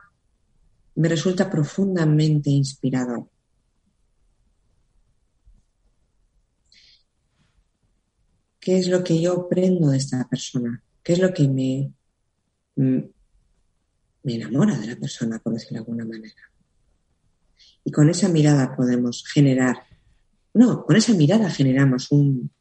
[0.96, 3.30] me resulta profundamente inspirador.
[8.70, 10.80] ¿Qué es lo que yo aprendo de esta persona?
[11.02, 11.92] ¿Qué es lo que me,
[12.76, 13.10] me
[14.24, 16.52] enamora de la persona, por decirlo de alguna manera?
[17.84, 19.76] Y con esa mirada podemos generar
[20.54, 22.52] no, con esa mirada generamos un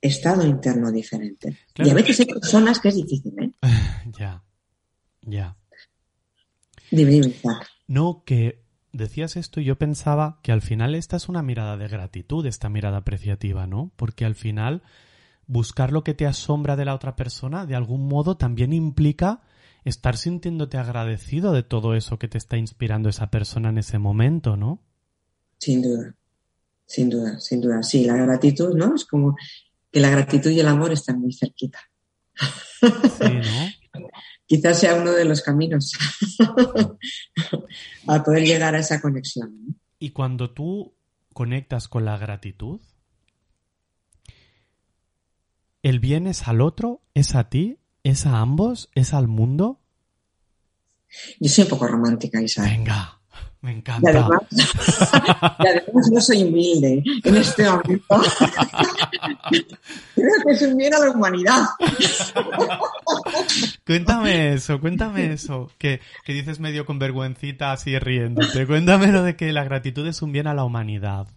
[0.00, 1.58] estado interno diferente.
[1.74, 3.52] Y a veces hay personas que es difícil, ¿eh?
[4.18, 4.42] ya,
[5.20, 5.54] ya.
[6.90, 7.34] Dime,
[7.86, 11.88] No, que decías esto y yo pensaba que al final esta es una mirada de
[11.88, 13.92] gratitud, esta mirada apreciativa, ¿no?
[13.96, 14.82] Porque al final
[15.46, 19.42] buscar lo que te asombra de la otra persona de algún modo también implica
[19.84, 24.56] estar sintiéndote agradecido de todo eso que te está inspirando esa persona en ese momento,
[24.56, 24.82] ¿no?
[25.58, 26.14] Sin duda.
[26.84, 27.82] Sin duda, sin duda.
[27.82, 28.94] Sí, la gratitud, ¿no?
[28.94, 29.36] Es como
[29.92, 31.78] que la gratitud y el amor están muy cerquita.
[32.80, 33.32] Sí,
[33.94, 34.08] ¿no?
[34.46, 35.92] Quizás sea uno de los caminos
[38.06, 39.80] a poder llegar a esa conexión.
[39.98, 40.94] Y cuando tú
[41.32, 42.80] conectas con la gratitud,
[45.88, 47.00] ¿el bien es al otro?
[47.14, 47.78] ¿Es a ti?
[48.02, 48.90] ¿Es a ambos?
[48.94, 49.80] ¿Es al mundo?
[51.38, 52.78] Yo soy un poco romántica, Isabel.
[52.78, 53.12] Venga.
[53.60, 54.10] Me Y encanta.
[54.10, 58.04] además, y además no soy humilde en este momento.
[60.14, 61.62] Creo que es un bien a la humanidad.
[63.86, 65.70] Cuéntame eso, cuéntame eso.
[65.78, 68.66] Que, que dices medio con vergüencita así riéndote.
[68.66, 71.28] Cuéntame lo de que la gratitud es un bien a la humanidad.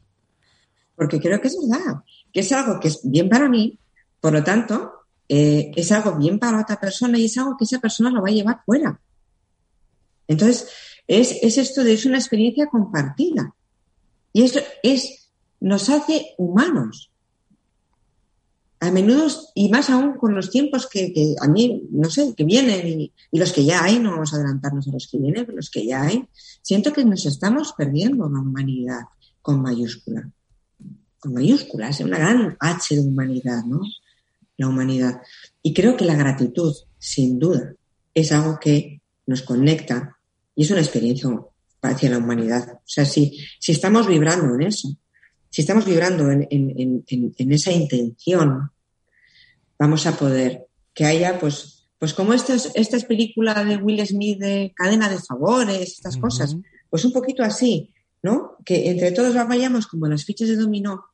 [0.96, 2.02] Porque creo que es verdad,
[2.34, 3.78] que es algo que es bien para mí,
[4.20, 7.80] por lo tanto, eh, es algo bien para otra persona y es algo que esa
[7.80, 9.00] persona lo va a llevar fuera.
[10.28, 10.68] Entonces,
[11.08, 13.56] es, es esto de es una experiencia compartida.
[14.34, 17.12] Y esto es, nos hace humanos.
[18.80, 22.46] A menudo, y más aún con los tiempos que, que a mí, no sé, que
[22.46, 25.58] vienen y, los que ya hay, no vamos a adelantarnos a los que vienen, pero
[25.58, 26.26] los que ya hay,
[26.62, 29.02] siento que nos estamos perdiendo la humanidad
[29.42, 30.32] con mayúscula.
[31.20, 33.82] Con mayúsculas, una gran H de humanidad, ¿no?
[34.60, 35.22] La humanidad.
[35.64, 37.76] Y creo que la gratitud, sin duda,
[38.14, 40.18] es algo que nos conecta
[40.54, 41.30] y es una experiencia
[41.82, 42.74] hacia la humanidad.
[42.74, 44.90] O sea, si, si estamos vibrando en eso,
[45.50, 48.70] si estamos vibrando en, en, en, en, esa intención,
[49.80, 54.74] vamos a poder que haya, pues, pues como estas, estas películas de Will Smith de
[54.76, 56.22] cadena de favores, estas uh -huh.
[56.22, 56.58] cosas,
[56.90, 58.58] pues un poquito así, ¿no?
[58.66, 61.06] Que entre todos vayamos como las fichas de dominó,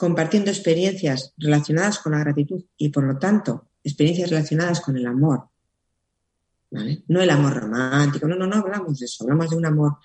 [0.00, 5.44] compartiendo experiencias relacionadas con la gratitud y, por lo tanto, experiencias relacionadas con el amor.
[6.70, 7.02] ¿Vale?
[7.08, 9.98] No el amor romántico, no, no, no hablamos de eso, hablamos de un amor,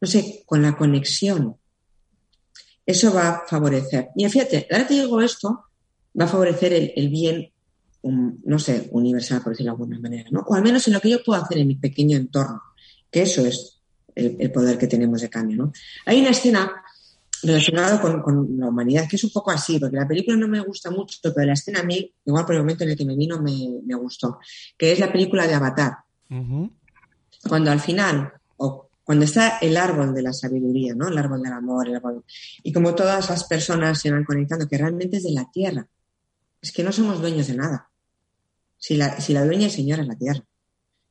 [0.00, 1.56] no sé, con la conexión
[2.86, 4.10] eso va a favorecer.
[4.16, 5.64] Y fíjate, ahora te digo esto,
[6.18, 7.52] va a favorecer el, el bien,
[8.02, 10.40] um, no sé, universal, por decirlo de alguna manera, ¿no?
[10.40, 12.62] O al menos en lo que yo puedo hacer en mi pequeño entorno,
[13.10, 13.80] que eso es
[14.14, 15.72] el, el poder que tenemos de cambio, ¿no?
[16.06, 16.82] Hay una escena
[17.42, 20.60] relacionada con, con, la humanidad que es un poco así, porque la película no me
[20.60, 23.16] gusta mucho, pero la escena a mí, igual por el momento en el que me
[23.16, 24.38] vino, me, me gustó,
[24.76, 25.98] que es la película de Avatar.
[26.30, 26.70] Uh -huh.
[27.48, 31.08] Cuando al final, o cuando está el árbol de la sabiduría, ¿no?
[31.08, 32.24] El árbol del amor, el árbol...
[32.62, 35.86] Y como todas las personas se van conectando, que realmente es de la tierra.
[36.62, 37.90] Es que no somos dueños de nada.
[38.78, 40.44] Si la, si la dueña y señora es la tierra,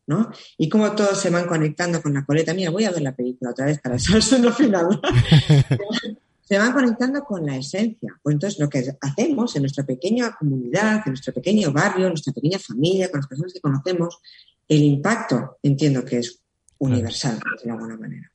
[0.10, 0.32] ¿no?
[0.58, 2.52] Y como todos se van conectando con la coleta.
[2.56, 5.00] Mira, voy a ver la película otra vez para eso lo final.
[6.42, 8.20] se van conectando con la esencia.
[8.24, 12.34] Pues entonces lo que hacemos en nuestra pequeña comunidad, en nuestro pequeño barrio, en nuestra
[12.34, 14.20] pequeña familia, con las personas que conocemos,
[14.68, 16.42] el impacto, entiendo que es
[16.80, 17.58] universal, claro.
[17.64, 18.32] de alguna manera.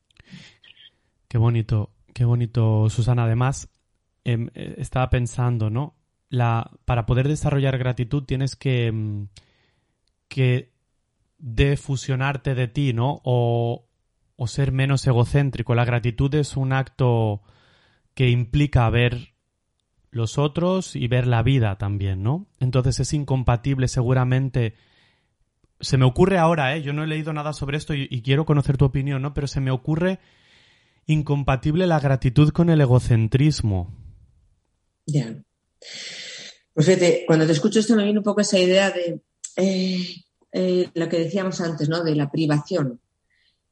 [1.27, 3.25] Qué bonito, qué bonito, Susana.
[3.25, 3.69] Además,
[4.25, 5.97] eh, estaba pensando, ¿no?
[6.29, 9.27] La, para poder desarrollar gratitud tienes que,
[10.29, 10.74] que
[11.45, 13.21] defusionarte de ti, ¿no?
[13.23, 13.87] O,
[14.37, 15.75] o ser menos egocéntrico.
[15.75, 17.43] La gratitud es un acto
[18.15, 19.35] que implica ver
[20.11, 22.47] los otros y ver la vida también, ¿no?
[22.61, 24.75] Entonces es incompatible seguramente
[25.81, 26.83] se me ocurre ahora, ¿eh?
[26.83, 29.35] yo no he leído nada sobre esto y, y, quiero conocer tu opinión, ¿no?
[29.35, 30.19] Pero se me ocurre
[31.07, 33.93] incompatible la gratitud con el egocentrismo.
[35.05, 35.37] Ya.
[36.73, 39.21] Pues fíjate, cuando te escucho esto me viene un poco esa idea de
[39.57, 40.25] eh,
[40.57, 42.05] eh, lo que decíamos antes, ¿no?
[42.05, 43.01] De la privación.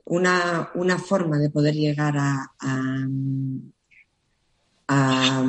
[0.05, 2.53] Una, una forma de poder llegar a,
[4.89, 5.45] a,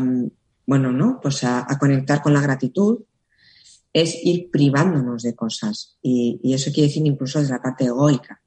[0.67, 1.19] bueno, ¿no?
[1.19, 2.99] Pues a, conectar con la gratitud
[3.91, 5.97] es ir privándonos de cosas.
[6.03, 8.39] Y, y, eso quiere decir incluso desde la parte egoica,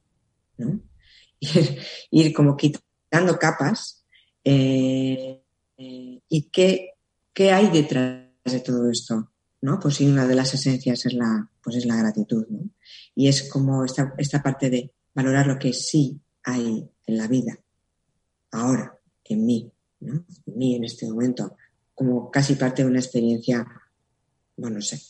[0.59, 0.81] ¿no?
[1.41, 1.79] Ir,
[2.13, 4.05] ir como quitando capas.
[4.45, 5.43] Eh,
[5.77, 6.93] ¿Y qué,
[7.35, 9.33] qué hay detrás de todo esto?
[9.61, 9.81] ¿no?
[9.81, 12.61] Pues sí, una de las esencias es la, pues es la gratitud, ¿no?
[13.17, 17.59] Y es como esta, esta parte de valorar lo que sí hay en la vida,
[18.53, 20.25] ahora, en mí, ¿no?
[20.47, 21.57] En mí, en este momento,
[21.93, 23.67] como casi parte de una experiencia,
[24.57, 25.01] bueno, no sé,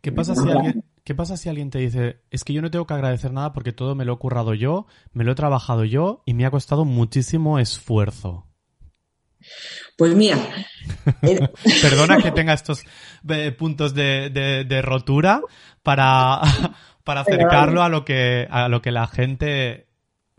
[0.00, 2.86] ¿Qué pasa, si alguien, ¿Qué pasa si alguien te dice, es que yo no tengo
[2.86, 6.22] que agradecer nada porque todo me lo he currado yo, me lo he trabajado yo
[6.26, 8.46] y me ha costado muchísimo esfuerzo?
[9.96, 10.14] Pues.
[11.22, 11.48] Eh...
[11.82, 12.84] Perdona que tenga estos
[13.28, 15.40] eh, puntos de, de, de, rotura
[15.82, 16.40] para,
[17.04, 19.88] para acercarlo a lo que, a lo que la gente,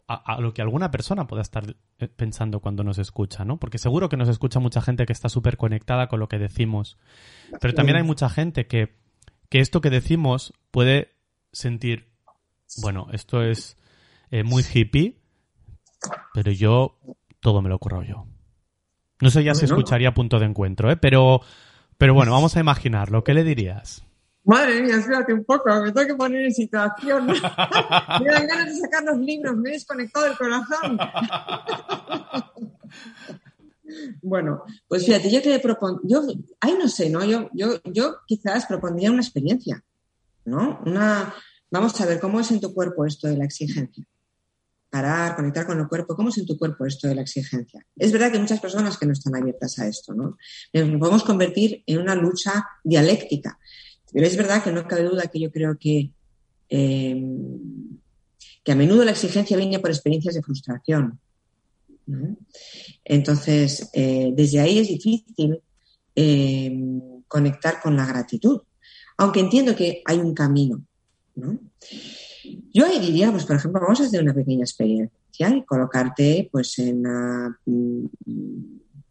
[0.08, 1.76] a, a, lo que alguna persona pueda estar
[2.16, 3.58] pensando cuando nos escucha, ¿no?
[3.58, 6.98] Porque seguro que nos escucha mucha gente que está súper conectada con lo que decimos.
[7.62, 9.04] Pero también hay mucha gente que
[9.54, 11.12] que esto que decimos puede
[11.52, 12.12] sentir,
[12.82, 13.78] bueno, esto es
[14.32, 15.22] eh, muy hippie,
[16.34, 16.98] pero yo
[17.40, 18.26] todo me lo he currado yo.
[19.22, 20.98] No sé ya si escucharía punto de encuentro, ¿eh?
[20.98, 21.42] pero,
[21.98, 23.24] pero bueno, vamos a imaginarlo.
[23.24, 24.04] ¿Qué le dirías?
[24.46, 27.28] Madre mía, espérate un poco, me tengo que poner en situación.
[27.28, 27.34] me
[28.32, 30.98] dan ganas de sacar los libros, me he desconectado del corazón.
[34.22, 36.00] Bueno, pues fíjate, yo que propon...
[36.04, 36.22] yo,
[36.62, 37.24] ay, no sé, ¿no?
[37.24, 39.84] Yo, yo, yo quizás propondría una experiencia,
[40.46, 40.82] ¿no?
[40.86, 41.34] Una,
[41.70, 44.04] vamos a ver, ¿cómo es en tu cuerpo esto de la exigencia?
[44.94, 46.16] Parar, conectar con el cuerpo.
[46.16, 47.84] ¿Cómo es en tu cuerpo esto de la exigencia?
[47.98, 50.38] Es verdad que hay muchas personas que no están abiertas a esto, ¿no?
[50.72, 53.58] Nos podemos convertir en una lucha dialéctica.
[54.14, 56.12] Pero es verdad que no cabe duda que yo creo que,
[56.70, 57.26] eh,
[58.64, 61.20] que a menudo la exigencia viene por experiencias de frustración.
[63.04, 65.60] Entonces, eh, desde ahí es difícil
[66.16, 66.72] eh,
[67.28, 68.62] conectar con la gratitud,
[69.18, 70.86] aunque entiendo que hay un camino.
[71.34, 71.58] ¿no?
[72.74, 76.78] Yo ahí diría, pues por ejemplo, vamos a hacer una pequeña experiencia y colocarte pues
[76.80, 77.60] en una,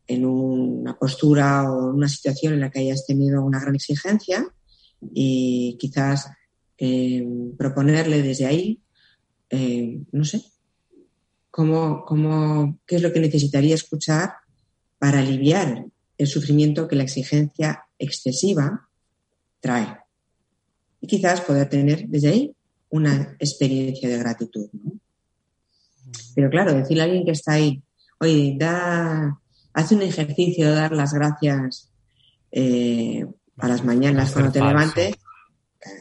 [0.07, 4.47] en una postura o una situación en la que hayas tenido una gran exigencia
[5.15, 6.29] y quizás
[6.79, 7.27] eh,
[7.57, 8.81] proponerle desde ahí,
[9.51, 10.43] eh, no sé,
[11.51, 14.35] cómo, cómo, qué es lo que necesitaría escuchar
[14.99, 15.87] para aliviar
[16.19, 18.89] el sufrimiento que la exigencia excesiva
[19.61, 19.99] trae.
[21.01, 22.57] Y quizás poder tener desde ahí
[22.93, 24.69] una experiencia de gratitud.
[26.35, 27.83] Pero claro, decirle a alguien que está ahí,
[28.21, 29.41] oye, da,
[29.73, 31.91] hace un ejercicio de dar las gracias
[32.51, 33.27] eh,
[33.57, 35.15] a las mañanas cuando te levantes,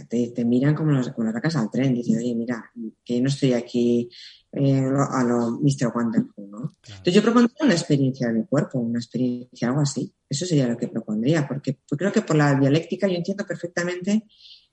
[0.10, 2.72] te, miran como las, como las al tren, dicen, oye, mira,
[3.06, 4.10] que no estoy aquí
[4.52, 5.94] eh, a lo Mr.
[5.96, 6.74] Wonderful, ¿no?
[6.86, 10.14] Entonces yo propondría una experiencia de mi cuerpo, una experiencia, algo así.
[10.30, 14.26] Eso sería lo que propondría, porque creo que por la dialéctica yo entiendo perfectamente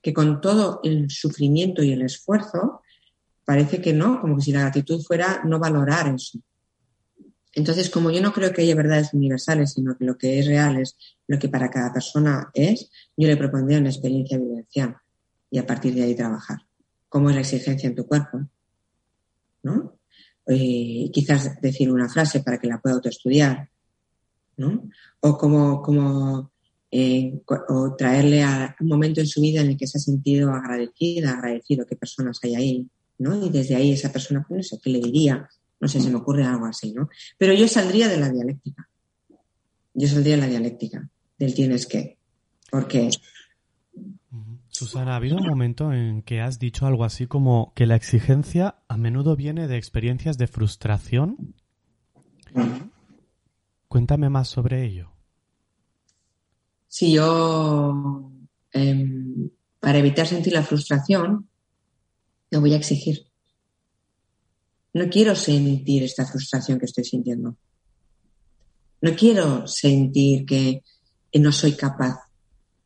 [0.02, 2.82] que con todo el sufrimiento y el esfuerzo,
[3.44, 6.38] parece que no, como que si la gratitud fuera no valorar eso.
[7.54, 10.76] Entonces, como yo no creo que haya verdades universales, sino que lo que es real
[10.76, 10.96] es
[11.26, 14.96] lo que para cada persona es, yo le propondría una experiencia vivencial
[15.50, 16.58] y a partir de ahí trabajar.
[17.08, 18.48] ¿Cómo es la exigencia en tu cuerpo?
[19.62, 19.98] ¿No?
[20.46, 23.68] Eh, quizás decir una frase para que la pueda autoestudiar,
[24.56, 24.88] ¿no?
[25.20, 26.52] O como, como
[26.90, 27.34] eh,
[27.68, 31.32] o traerle a un momento en su vida en el que se ha sentido agradecida,
[31.32, 32.86] agradecido, qué personas hay ahí,
[33.18, 33.44] ¿no?
[33.44, 35.46] Y desde ahí esa persona, pues, no sé, ¿qué le diría?
[35.80, 37.10] No sé, se me ocurre algo así, ¿no?
[37.36, 38.88] Pero yo saldría de la dialéctica.
[39.92, 41.08] Yo saldría de la dialéctica,
[41.38, 42.16] del tienes que.
[42.70, 43.10] Porque.
[44.68, 48.76] Susana, ha habido un momento en que has dicho algo así como que la exigencia
[48.88, 51.54] a menudo viene de experiencias de frustración.
[53.88, 55.17] Cuéntame más sobre ello
[56.88, 58.32] si yo,
[58.72, 61.48] em, para evitar sentir la frustración,
[62.50, 63.26] lo voy a exigir.
[64.94, 67.56] No quiero sentir esta frustración que estoy sintiendo.
[69.02, 70.82] No quiero sentir que,
[71.34, 72.16] no soy capaz,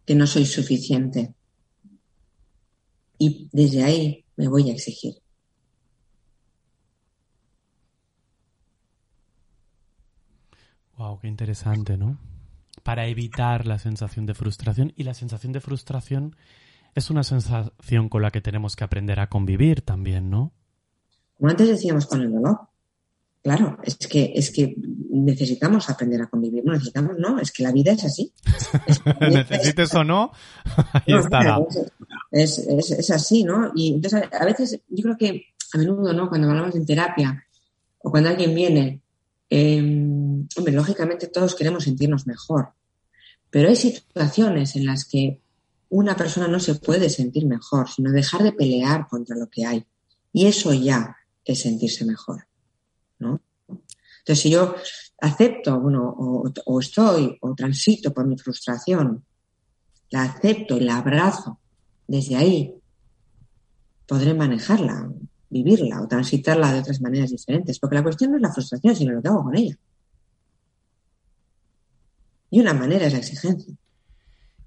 [0.04, 1.34] que no soy suficiente.
[3.18, 5.14] Y desde ahí me voy a exigir.
[10.98, 12.31] Wow, qué interesante, ¿no?
[12.82, 16.36] Para evitar la sensación de frustración y la sensación de frustración
[16.94, 20.52] es una sensación con la que tenemos que aprender a convivir también, ¿no?
[21.38, 22.60] Como antes decíamos con el dolor.
[23.42, 24.76] Claro, es que, es que
[25.10, 26.64] necesitamos aprender a convivir.
[26.64, 28.32] No necesitamos, no, es que la vida es así.
[29.20, 30.30] Necesites o no,
[30.92, 31.58] ahí estará.
[32.30, 33.72] Es, es, así, ¿no?
[33.74, 36.28] Y entonces a, veces, yo creo que a menudo, ¿no?
[36.28, 37.44] Cuando hablamos en terapia
[37.98, 39.02] o cuando alguien viene
[39.54, 40.11] Em,
[40.56, 42.72] hombre, lógicamente todos queremos sentirnos mejor,
[43.50, 45.40] pero hay situaciones en las que
[45.88, 49.84] una persona no se puede sentir mejor, sino dejar de pelear contra lo que hay.
[50.32, 52.46] Y eso ya es sentirse mejor.
[53.18, 53.42] ¿no?
[53.68, 54.74] Entonces, si yo
[55.20, 56.08] acepto, bueno,
[56.64, 59.24] o, estoy o transito por mi frustración,
[60.10, 61.58] la acepto y la abrazo
[62.06, 62.74] desde ahí,
[64.06, 65.10] podré manejarla
[65.52, 67.78] vivirla o transitarla de otras maneras diferentes.
[67.78, 69.76] Porque la cuestión no es la frustración, sino lo que hago con ella.
[72.52, 73.74] Y una manera es la exigencia.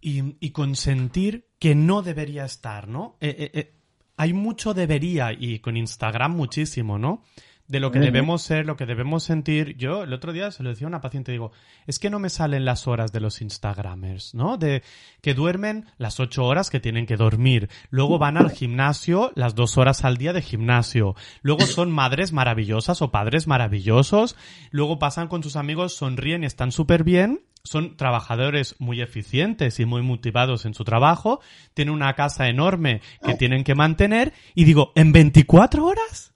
[0.01, 3.15] Y, consentir que no debería estar, ¿no?
[3.21, 3.73] Eh, eh, eh,
[4.17, 7.23] hay mucho debería y con Instagram muchísimo, ¿no?
[7.68, 9.76] De lo que debemos ser, lo que debemos sentir.
[9.78, 11.51] Yo el otro día se lo decía a una paciente, digo,
[11.88, 14.57] es que no me salen las horas de los Instagramers, ¿no?
[14.57, 14.84] De
[15.22, 19.78] que duermen las ocho horas que tienen que dormir, luego van al gimnasio las dos
[19.78, 24.36] horas al día de gimnasio, luego son madres maravillosas o padres maravillosos,
[24.70, 29.86] luego pasan con sus amigos, sonríen y están súper bien, son trabajadores muy eficientes y
[29.86, 31.41] muy motivados en su trabajo,
[31.74, 34.34] tienen una casa enorme que tienen que mantener.
[34.53, 36.34] Y digo, ¿en 24 horas?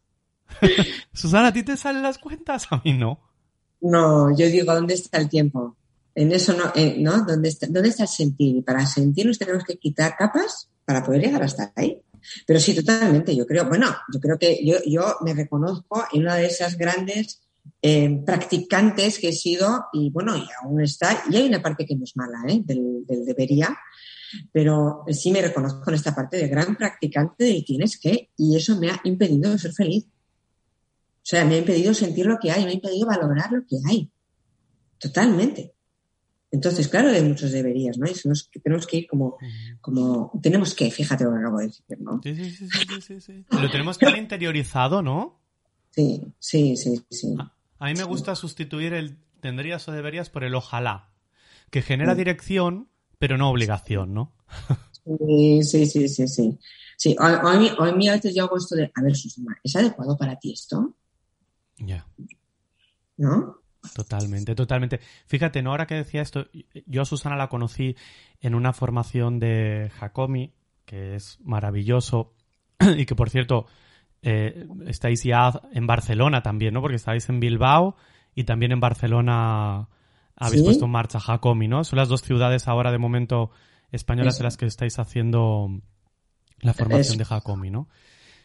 [1.14, 2.68] Susana, ¿a ti te salen las cuentas?
[2.72, 3.20] A mí no.
[3.82, 5.78] No, yo digo, ¿dónde está el tiempo?
[6.16, 7.24] En eso no, eh, ¿no?
[7.24, 8.58] ¿Dónde está, ¿Dónde está el sentir?
[8.58, 12.02] Y para sentirnos tenemos que quitar capas para poder llegar hasta ahí.
[12.46, 16.36] Pero sí, totalmente, yo creo, bueno, yo creo que yo, yo me reconozco en una
[16.36, 17.42] de esas grandes
[17.82, 21.96] eh, practicantes que he sido y bueno, y aún está, y hay una parte que
[21.96, 22.62] no es mala, ¿eh?
[22.64, 23.78] del, del debería,
[24.52, 28.78] pero sí me reconozco en esta parte de gran practicante del tienes que, y eso
[28.78, 30.06] me ha impedido ser feliz.
[31.30, 34.10] Sea, me ha impedido sentir lo que hay, me ha impedido valorar lo que hay.
[34.98, 35.74] Totalmente.
[36.52, 38.08] Entonces, claro, hay muchos deberías, ¿no?
[38.08, 39.38] Y tenemos que ir como,
[39.82, 42.20] como, tenemos que, fíjate lo que acabo de decir, ¿no?
[42.24, 43.46] Sí, sí, sí, sí, sí.
[43.52, 45.40] Lo tenemos que haber interiorizado, ¿no?
[45.92, 47.36] Sí, sí, sí, sí.
[47.78, 51.12] A, mí me gusta sustituir el tendrías o deberías por el ojalá,
[51.70, 54.34] que genera dirección, pero no obligación, ¿no?
[55.06, 56.60] Sí, sí, sí, sí, sí.
[56.98, 60.38] Sí, hoy, hoy, a veces yo hago esto de, a ver, Susana, ¿es adecuado para
[60.38, 60.96] ti esto?
[61.80, 62.06] Ya.
[63.18, 63.56] ¿No?
[63.96, 65.00] Totalmente, totalmente.
[65.26, 65.72] Fíjate, ¿no?
[65.72, 66.48] Ahora que decía esto,
[66.86, 67.96] yo a Susana la conocí
[68.42, 70.54] en una formación de Jacomi,
[70.86, 72.34] que es maravilloso,
[72.98, 73.68] y que por cierto,
[74.22, 76.82] eh, estáis ya en Barcelona también, ¿no?
[76.82, 77.96] Porque estáis en Bilbao
[78.36, 79.88] y también en Barcelona
[80.36, 81.84] habéis puesto en marcha Jacomi, ¿no?
[81.84, 83.52] Son las dos ciudades ahora de momento
[83.92, 85.70] españolas en las que estáis haciendo
[86.60, 87.88] la formación de Jacomi, ¿no?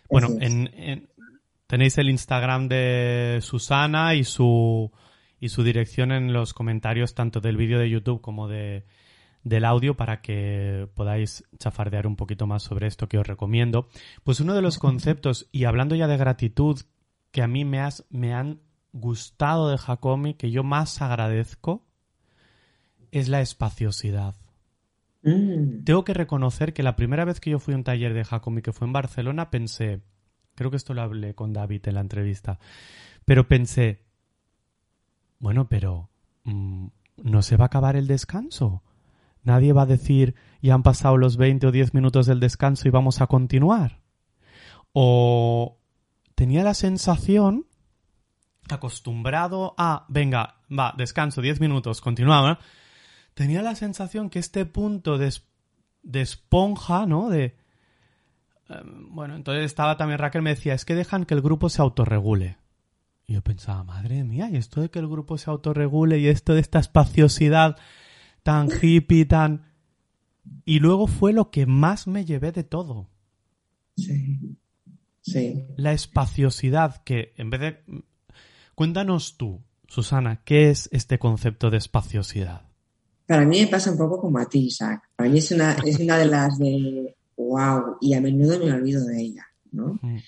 [0.08, 1.08] Bueno, en,
[1.74, 4.92] tenéis el Instagram de Susana y su
[5.40, 8.84] y su dirección en los comentarios tanto del vídeo de YouTube como de,
[9.42, 13.88] del audio para que podáis chafardear un poquito más sobre esto que os recomiendo.
[14.22, 16.78] Pues uno de los conceptos, y hablando ya de gratitud,
[17.32, 18.60] que a mí me, has, me han
[18.92, 21.84] gustado de Jacomi, que yo más agradezco,
[23.10, 24.36] es la espaciosidad.
[25.24, 25.82] Mm.
[25.82, 28.62] Tengo que reconocer que la primera vez que yo fui a un taller de Jacomi,
[28.62, 30.02] que fue en Barcelona, pensé,
[30.54, 32.58] creo que esto lo hablé con David en la entrevista,
[33.24, 34.02] pero pensé,
[35.38, 36.10] bueno, pero
[36.44, 36.86] mm,
[37.22, 38.82] ¿no se va a acabar el descanso?
[39.42, 40.34] Nadie va a decir
[40.64, 44.00] ya han pasado los 20 o 10 minutos del descanso y vamos a continuar.
[44.94, 45.78] O
[46.34, 47.66] tenía la sensación,
[48.70, 52.60] acostumbrado a, venga, va, descanso 10 minutos, continuaba,
[53.34, 55.30] tenía la sensación que este punto de,
[56.14, 57.28] esponja, ¿no?
[57.28, 57.58] De...
[58.68, 61.82] Em, bueno, entonces estaba también Raquel, me decía, es que dejan que el grupo se
[61.82, 62.58] autorregule.
[63.26, 66.54] Y yo pensaba, madre mía, y esto de que el grupo se autorregule y esto
[66.54, 67.76] de esta espaciosidad
[68.42, 69.72] tan hippie, tan...
[70.66, 73.08] Y luego fue lo que más me llevé de todo.
[73.96, 74.58] Sí.
[75.22, 75.64] Sí.
[75.76, 78.02] La espaciosidad que en vez de...
[78.74, 82.62] Cuéntanos tú, Susana, ¿qué es este concepto de espaciosidad?
[83.26, 85.08] Para mí me pasa un poco como a ti, Isaac.
[85.16, 89.04] Para mí es una, es una de las de wow, y a menudo me olvido
[89.04, 89.98] de ella, ¿no?
[90.02, 90.18] Mm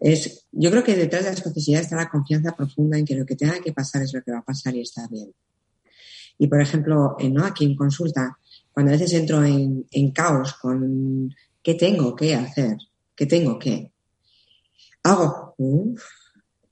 [0.00, 3.26] es, yo creo que detrás de la especificidad está la confianza profunda en que lo
[3.26, 5.32] que tenga que pasar es lo que va a pasar y está bien.
[6.38, 7.44] Y por ejemplo, ¿no?
[7.44, 8.38] aquí en consulta,
[8.72, 12.78] cuando a veces entro en, caos con qué tengo que hacer,
[13.14, 13.92] qué tengo que,
[15.02, 15.54] hago,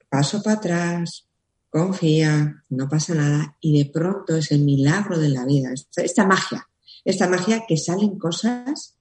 [0.09, 1.27] paso para atrás,
[1.69, 6.27] confía, no pasa nada y de pronto es el milagro de la vida, esta, esta
[6.27, 6.67] magia,
[7.05, 8.98] esta magia que salen cosas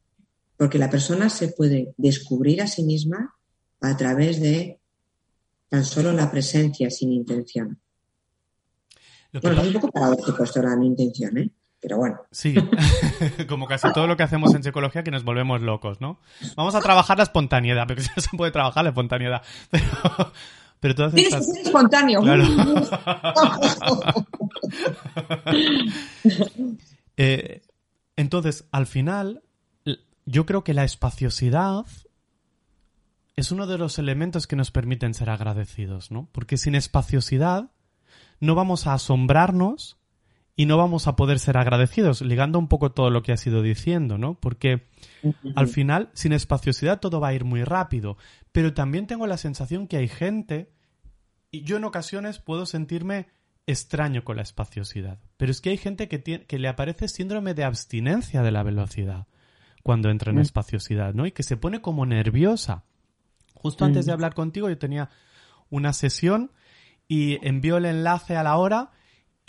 [0.58, 3.36] porque la persona se puede descubrir a sí misma
[3.82, 4.80] a través de
[5.70, 7.80] tan solo la presencia sin intención.
[9.42, 11.52] bueno, es un poco paradójico esto de la intención, ¿eh?
[11.80, 12.18] Pero bueno.
[12.32, 12.56] Sí,
[13.48, 16.20] como casi todo lo que hacemos en psicología que nos volvemos locos, ¿no?
[16.56, 19.42] Vamos a trabajar la espontaneidad, porque si no se puede trabajar la espontaneidad.
[20.80, 22.22] Pero, pero Tienes que ser espontáneo.
[22.22, 22.44] Claro.
[27.20, 27.64] Eh,
[28.16, 29.42] entonces, al final,
[30.28, 31.86] yo creo que la espaciosidad
[33.38, 36.28] es uno de los elementos que nos permiten ser agradecidos, ¿no?
[36.34, 37.72] Porque sin espaciosidad
[38.42, 39.98] no vamos a asombrarnos
[40.56, 43.62] y no vamos a poder ser agradecidos, ligando un poco todo lo que has ido
[43.62, 44.34] diciendo, ¿no?
[44.34, 44.88] Porque
[45.56, 48.18] al final, sin espaciosidad todo va a ir muy rápido,
[48.52, 50.74] pero también tengo la sensación que hay gente,
[51.52, 53.28] y yo en ocasiones puedo sentirme
[53.66, 57.64] extraño con la espaciosidad, pero es que hay gente que, que le aparece síndrome de
[57.64, 59.28] abstinencia de la velocidad
[59.88, 61.26] cuando entra en espaciosidad, ¿no?
[61.26, 62.84] Y que se pone como nerviosa
[63.62, 64.14] Justo antes de mm.
[64.14, 65.10] hablar contigo yo tenía
[65.70, 66.52] una sesión
[67.08, 68.92] y envío el enlace a la hora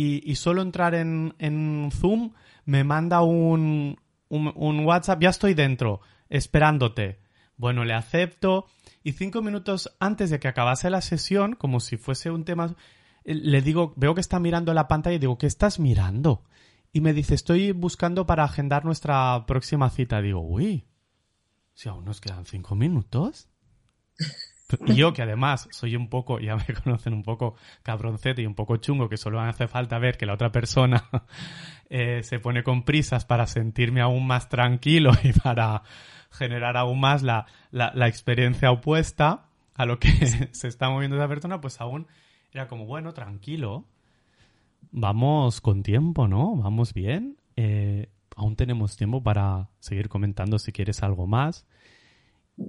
[0.01, 2.33] y, solo entrar en, Zoom
[2.65, 7.19] me manda un, un, WhatsApp, ya estoy dentro, esperándote.
[7.57, 8.67] Bueno, le acepto
[9.03, 12.77] y cinco minutos antes de que acabase la sesión, como si fuese un tema,
[13.25, 16.45] le digo, veo que está mirando la pantalla y digo, ¿qué estás mirando?
[16.93, 20.21] Y me dice, estoy buscando para agendar nuestra próxima cita.
[20.21, 20.87] Digo, uy,
[21.75, 23.49] si aún nos quedan cinco minutos.
[24.87, 28.55] Y yo, que además soy un poco, ya me conocen un poco cabroncete y un
[28.55, 31.09] poco chungo, que solo hace falta ver que la otra persona
[31.89, 35.83] eh, se pone con prisas para sentirme aún más tranquilo y para
[36.31, 40.11] generar aún más la, la, experiencia opuesta a lo que
[40.53, 42.07] se está moviendo esa persona, pues aún
[42.53, 43.87] era como, bueno, tranquilo,
[44.91, 46.57] vamos con tiempo, ¿no?
[46.57, 47.37] Vamos bien.
[47.57, 51.67] Eh, aún tenemos tiempo para seguir comentando si quieres algo más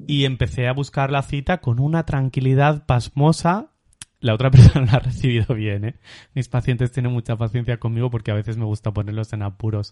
[0.07, 3.72] y empecé a buscar la cita con una tranquilidad pasmosa
[4.20, 5.95] la otra persona lo ha recibido bien, ¿eh?
[6.34, 9.91] Mis pacientes tienen mucha paciencia conmigo porque a veces me gusta ponerlos en apuros.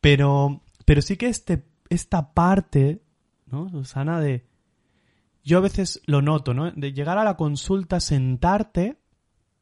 [0.00, 3.02] Pero, pero sí que este, esta parte,
[3.46, 4.20] ¿no, Susana?
[4.20, 4.46] De,
[5.44, 6.70] yo a veces lo noto, ¿no?
[6.70, 8.98] De llegar a la consulta, sentarte,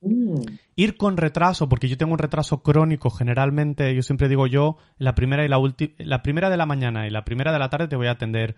[0.04, 4.76] Mm, ir con retraso, porque yo tengo un retraso crónico generalmente, yo siempre digo yo,
[4.98, 7.70] la primera y la última, la primera de la mañana y la primera de la
[7.70, 8.54] tarde te voy a atender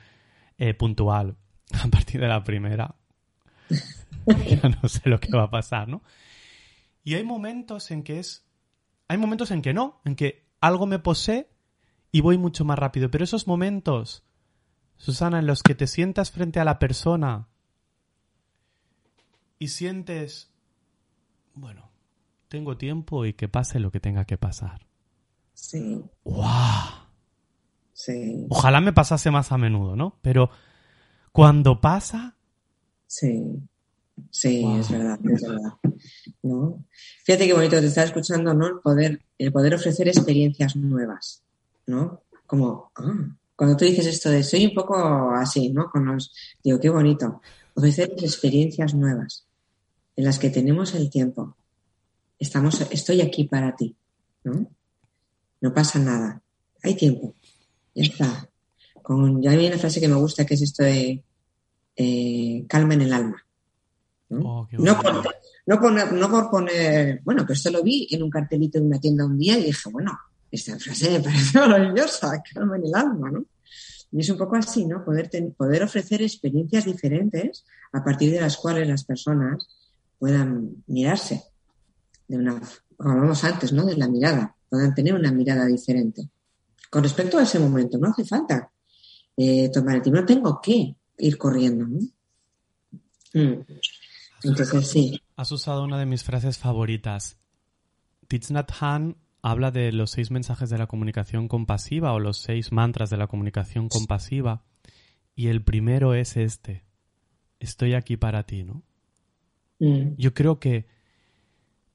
[0.59, 1.37] eh, puntual.
[1.85, 2.95] A partir de la primera,
[4.27, 6.03] ya no sé lo que va a pasar, ¿no?
[7.05, 8.49] Y hay momentos en que es,
[9.09, 11.49] hay momentos en que no, en que algo me posee
[12.11, 14.25] y voy mucho más rápido, pero esos momentos,
[14.97, 17.49] Susana, en los que te sientas frente a la persona
[19.59, 20.56] y sientes
[21.57, 21.91] bueno,
[22.49, 24.87] tengo tiempo y que pase lo que tenga que pasar.
[25.55, 27.07] sí, ¡Guau!
[27.93, 30.19] sí, Ojalá me pasase más a menudo, ¿no?
[30.23, 30.51] Pero
[31.33, 32.37] cuando pasa,
[33.07, 33.43] sí.
[34.31, 34.79] Sí, Wow.
[34.81, 35.73] es verdad, es verdad.
[36.43, 36.85] ¿No?
[37.25, 38.67] Fíjate qué bonito te estaba escuchando, ¿no?
[38.67, 41.43] El poder, el poder ofrecer experiencias nuevas,
[41.87, 42.23] ¿no?
[42.47, 45.91] Como, ah, cuando tú dices esto de soy un poco así, ¿no?
[45.91, 46.33] Con los,
[46.65, 47.43] digo, qué bonito.
[47.75, 49.46] Ofrecer experiencias nuevas
[50.17, 51.57] en las que tenemos el tiempo.
[52.39, 53.95] Estamos, estoy aquí para ti,
[54.45, 54.69] ¿no?
[55.61, 56.43] No pasa nada.
[56.83, 57.35] Hay tiempo.
[57.95, 58.49] Ya está.
[59.03, 61.23] Con, ya hay una frase que me gusta que es esto de
[61.97, 63.43] eh, calma en el alma.
[64.29, 64.41] ¿no?
[64.41, 68.85] Oh, no, por, no, por poner, bueno, pero esto lo vi en un cartelito de
[68.87, 70.19] una tienda un día y dije, bueno,
[70.51, 73.45] esta frase me parece maravillosa, calma en el alma, ¿no?
[74.13, 75.05] Y es un poco así, ¿no?
[75.05, 79.69] Poder, ten- poder ofrecer experiencias diferentes a partir de las cuales las personas
[80.19, 81.45] puedan mirarse
[82.29, 82.61] de una,
[82.99, 83.85] hablamos antes, ¿no?
[83.85, 86.29] De la mirada, puedan tener una mirada diferente.
[86.91, 88.71] Con respecto a ese momento, no hace falta
[89.37, 92.01] eh, tomar el tiempo, no tengo que ir corriendo, ¿no?
[93.35, 93.65] Mm.
[94.43, 97.37] Entonces, sí, Has usado una de mis frases favoritas.
[98.29, 102.73] Thich Nhat Hanh habla de los seis mensajes de la comunicación compasiva o los seis
[102.73, 104.65] mantras de la comunicación compasiva.
[105.35, 106.85] Y el primero es este.
[107.61, 108.83] Estoy aquí para ti, ¿no?
[109.81, 110.87] Mm, Yo creo que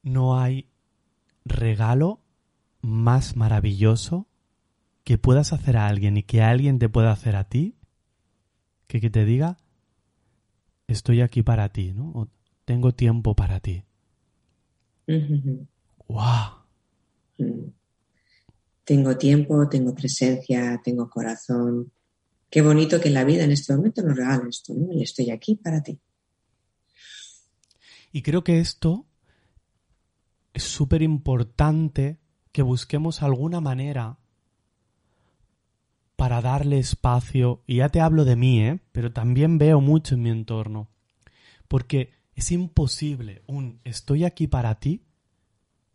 [0.03, 0.67] no hay
[1.45, 2.21] regalo
[2.81, 4.27] más maravilloso
[5.03, 7.75] que puedas hacer a alguien y que alguien te pueda hacer a ti
[8.87, 9.57] que que te diga
[10.87, 12.11] estoy aquí para ti, ¿no?
[12.13, 12.27] O
[12.65, 13.83] tengo tiempo para ti.
[16.07, 16.65] ¡Wow!
[17.39, 17.71] mm.
[18.83, 21.91] Tengo tiempo, tengo presencia, tengo corazón.
[22.49, 24.91] Qué bonito que la vida en este momento nos regala esto, ¿no?
[24.93, 25.99] Y estoy aquí para ti.
[28.11, 29.05] Y creo que esto
[30.53, 32.19] es súper importante
[32.51, 34.17] que busquemos alguna manera
[36.15, 38.79] para darle espacio, y ya te hablo de mí, ¿eh?
[38.91, 40.89] pero también veo mucho en mi entorno,
[41.67, 45.03] porque es imposible un estoy aquí para ti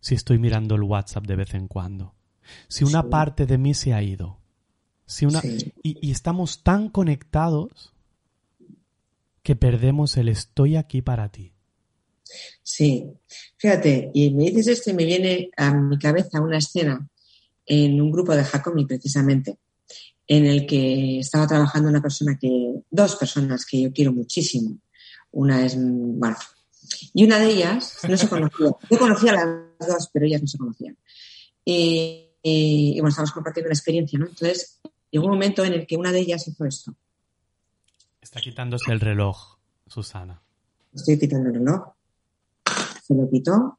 [0.01, 2.15] si estoy mirando el WhatsApp de vez en cuando,
[2.69, 3.09] si una Sí.
[3.09, 4.41] parte de mí se ha ido,
[5.05, 5.41] si una...
[5.41, 5.73] Sí.
[5.83, 7.95] y, y estamos tan conectados
[9.45, 11.53] que perdemos el estoy aquí para ti.
[12.63, 13.07] Sí,
[13.57, 17.09] fíjate, y me dices esto y me viene a mi cabeza una escena
[17.65, 19.59] en un grupo de Hakomi precisamente,
[20.27, 24.79] en el que estaba trabajando una persona que, dos personas que yo quiero muchísimo.
[25.33, 26.37] Una es, bueno,
[27.13, 28.67] y una de ellas no se conocía.
[28.91, 30.97] Yo conocía a las dos, pero ellas no se conocían.
[31.65, 34.27] Y, y, y bueno, estábamos compartiendo la experiencia, ¿no?
[34.27, 36.95] Entonces, llegó un momento en el que una de ellas hizo esto.
[38.21, 40.43] Está quitándose el reloj, Susana.
[40.95, 41.96] Estoy quitando el reloj.
[43.07, 43.79] Se lo quitó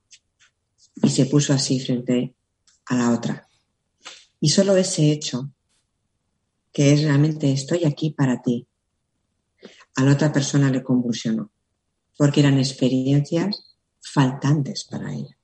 [1.04, 2.34] y se puso así frente
[2.86, 3.48] a la otra.
[4.40, 5.52] Y solo ese hecho,
[6.72, 8.68] que es realmente estoy aquí para ti,
[9.96, 11.52] a la otra persona le convulsionó,
[12.18, 15.38] porque eran experiencias faltantes para ella.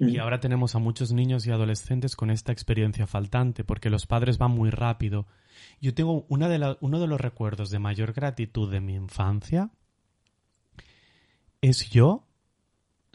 [0.00, 0.20] Y Mm.
[0.20, 4.50] ahora tenemos a muchos niños y adolescentes con esta experiencia faltante, porque los padres van
[4.50, 5.26] muy rápido.
[5.80, 9.70] Yo tengo una de la- uno de los recuerdos de mayor gratitud de mi infancia
[11.62, 12.26] es yo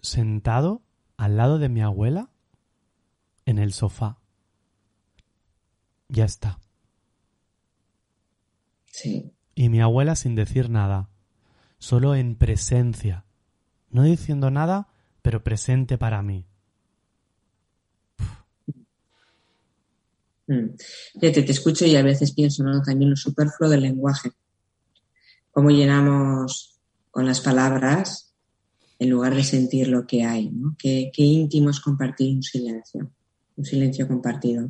[0.02, 0.82] sentado
[1.18, 2.32] al lado de mi abuela
[3.46, 4.20] en el sofá.
[6.08, 6.60] Ya está.
[8.86, 11.10] Sí, Y mi abuela sin decir nada,
[11.78, 13.26] solo en presencia,
[13.92, 14.88] no diciendo nada,
[15.22, 16.48] pero presente para mí.
[20.48, 20.78] Mm.
[21.20, 22.82] Fíjate, te escucho y a veces pienso ¿no?
[22.82, 24.32] también lo superfluo del lenguaje.
[25.52, 26.80] Cómo llenamos
[27.12, 28.27] con las palabras
[29.00, 30.50] en lugar de sentir lo que hay.
[30.50, 30.76] ¿no?
[30.78, 33.12] Qué, qué íntimo es compartir un silencio,
[33.56, 34.70] un silencio compartido.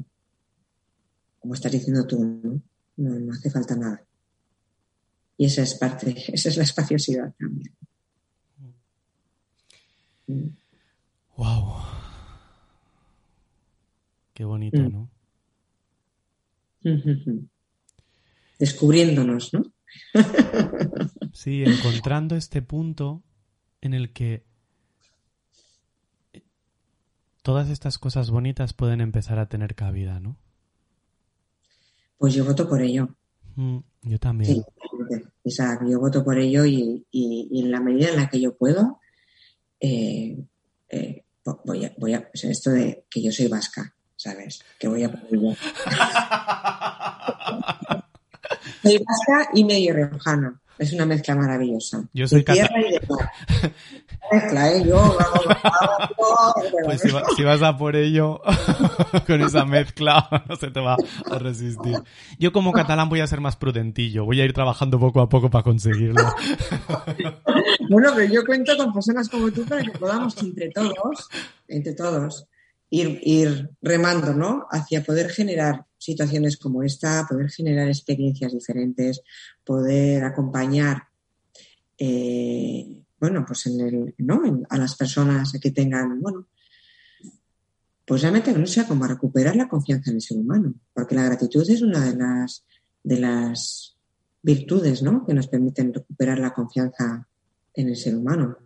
[1.39, 2.61] Como estás diciendo tú, ¿no?
[2.97, 4.03] No, no hace falta nada.
[5.38, 7.73] Y esa es parte, esa es la espaciosidad también.
[11.38, 11.73] Wow.
[14.34, 14.91] Qué bonito, Mm.
[14.91, 15.09] ¿no?
[18.59, 19.63] Descubriéndonos, ¿no?
[21.34, 23.23] Sí, encontrando este punto
[23.82, 24.43] en el que
[27.41, 30.38] todas estas cosas bonitas pueden empezar a tener cabida, ¿no?
[32.17, 33.09] Pues yo voto por ello.
[33.55, 34.55] Mm, yo también.
[34.55, 34.63] Sí,
[35.43, 38.55] Isaac, yo voto por ello y, y- y en la medida en la que yo
[38.57, 38.99] puedo,
[39.80, 40.38] eh,
[40.89, 44.59] eh, vo- voy a, voy a, o sea, esto de que yo soy vasca, ¿sabes?
[44.80, 45.09] Que voy a.
[48.84, 50.59] Soy vasca y medio riojana.
[50.80, 52.03] Es una mezcla maravillosa.
[52.13, 53.32] Yo soy de tierra y de mar.
[54.32, 54.84] Mezcla, ¿eh?
[54.86, 56.53] Yo hago-
[56.86, 58.41] Pues si, va- si vas a por ello
[59.28, 60.97] con esa mezcla, no se te va
[61.32, 61.95] a resistir.
[62.38, 65.49] Yo como catalán voy a ser más prudentillo, voy a ir trabajando poco a poco
[65.49, 66.23] para conseguirlo.
[67.89, 71.30] Bueno, pero yo cuento con personas como tú para que podamos entre todos,
[71.67, 72.45] entre todos,
[72.89, 74.67] ir, ir remando, ¿no?
[74.69, 79.22] Hacia poder generar situaciones como esta, poder generar experiencias diferentes,
[79.64, 81.03] poder acompañar,
[81.97, 84.41] eh, bueno, pues en el, ¿no?
[84.70, 86.47] A las personas que tengan, bueno,
[88.05, 91.70] pues realmente no sea como recuperar la confianza en el ser humano, porque la gratitud
[91.70, 92.64] es una de las,
[93.03, 93.95] de las
[94.41, 95.26] virtudes, ¿no?
[95.26, 97.28] Que nos permiten recuperar la confianza
[97.74, 98.58] en el ser humano,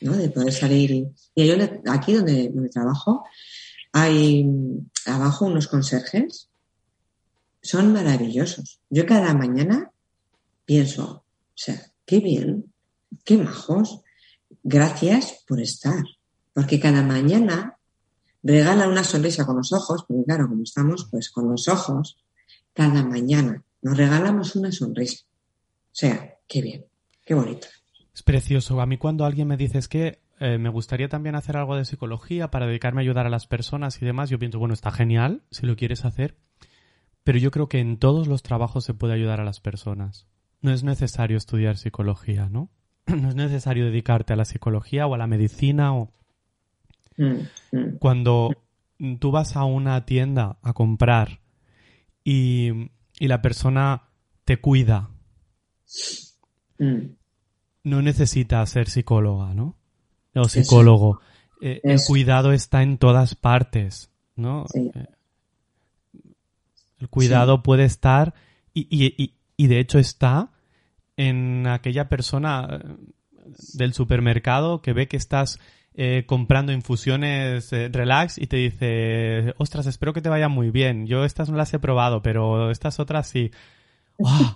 [0.00, 0.16] ¿no?
[0.16, 3.22] De poder salir y, y donde- aquí donde, donde trabajo
[3.92, 4.46] hay
[5.06, 6.47] abajo unos conserjes,
[7.62, 8.80] son maravillosos.
[8.90, 9.90] Yo cada mañana
[10.64, 12.72] pienso, o sea, qué bien,
[13.24, 14.02] qué majos,
[14.62, 16.04] gracias por estar,
[16.52, 17.78] porque cada mañana
[18.42, 22.18] regalan una sonrisa con los ojos, porque claro, como estamos, pues con los ojos,
[22.72, 25.24] cada mañana nos regalamos una sonrisa.
[25.24, 26.84] O sea, qué bien,
[27.24, 27.66] qué bonito.
[28.14, 28.80] Es precioso.
[28.80, 31.84] A mí cuando alguien me dice es que eh, me gustaría también hacer algo de
[31.84, 35.42] psicología para dedicarme a ayudar a las personas y demás, yo pienso, bueno, está genial
[35.50, 36.36] si lo quieres hacer,
[37.28, 40.26] pero yo creo que en todos los trabajos se puede ayudar a las personas.
[40.62, 42.70] No es necesario estudiar psicología, ¿no?
[43.06, 46.10] No es necesario dedicarte a la psicología o a la medicina o
[47.18, 47.98] Mm, mm.
[47.98, 48.56] cuando
[49.20, 51.40] tú vas a una tienda a comprar
[52.24, 52.70] y,
[53.18, 54.04] y la persona
[54.46, 55.10] te cuida,
[56.78, 57.10] Mm.
[57.84, 59.76] no necesita ser psicóloga, ¿no?
[60.34, 60.48] O Eso.
[60.62, 61.20] psicólogo.
[61.60, 64.64] Eh, el cuidado está en todas partes, ¿no?
[64.72, 64.90] Sí.
[66.98, 68.34] El cuidado puede estar
[68.74, 70.50] y, y- y- y de hecho está
[71.16, 72.96] en aquella persona eh,
[73.74, 75.58] del supermercado que ve que estás
[75.94, 81.06] eh, comprando infusiones eh, relax y te dice, ostras, espero que te vaya muy bien.
[81.06, 83.50] Yo estas no las he probado, pero estas otras sí.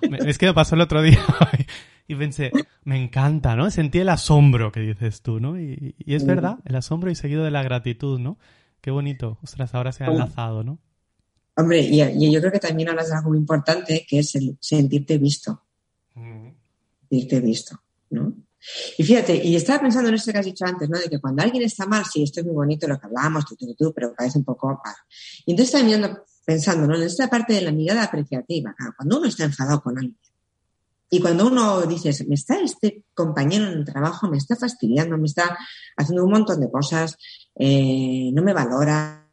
[0.08, 1.18] Me- es que me pasó el otro día
[2.08, 2.50] y pensé,
[2.84, 3.70] me encanta, ¿no?
[3.70, 5.58] Sentí el asombro que dices tú, ¿no?
[5.60, 8.38] Y, y es verdad, el asombro y seguido de la gratitud, ¿no?
[8.80, 9.38] Qué bonito.
[9.42, 10.12] Ostras, ahora se ha Oh.
[10.12, 10.78] enlazado, ¿no?
[11.56, 14.56] Hombre, y, y yo creo que también hablas de algo muy importante, que es el
[14.60, 15.62] sentirte visto,
[16.14, 17.80] sentirte visto,
[18.10, 18.34] ¿no?
[18.96, 20.98] Y fíjate, y estaba pensando en esto que has dicho antes, ¿no?
[20.98, 23.56] De que cuando alguien está mal, sí, esto es muy bonito lo que hablamos, tú,
[23.56, 24.94] tú, tú, pero parece un poco mal.
[25.44, 26.94] Y entonces también ando pensando, ¿no?
[26.94, 30.16] En esta parte de la mirada apreciativa, claro, cuando uno está enfadado con alguien,
[31.14, 35.26] y cuando uno dice, me está este compañero en el trabajo, me está fastidiando, me
[35.26, 35.58] está
[35.94, 37.18] haciendo un montón de cosas,
[37.54, 39.28] eh, no me valora.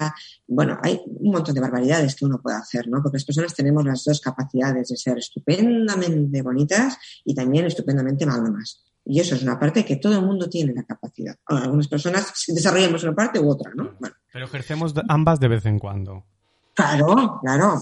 [0.47, 3.01] Bueno, hay un montón de barbaridades que uno puede hacer, ¿no?
[3.01, 8.84] Porque las personas tenemos las dos capacidades de ser estupendamente bonitas y también estupendamente malvadas.
[9.05, 11.36] Y eso es una parte que todo el mundo tiene la capacidad.
[11.45, 13.95] Algunas personas desarrollamos una parte u otra, ¿no?
[13.99, 16.26] Bueno, Pero ejercemos ambas de vez en cuando.
[16.74, 17.82] Claro, claro.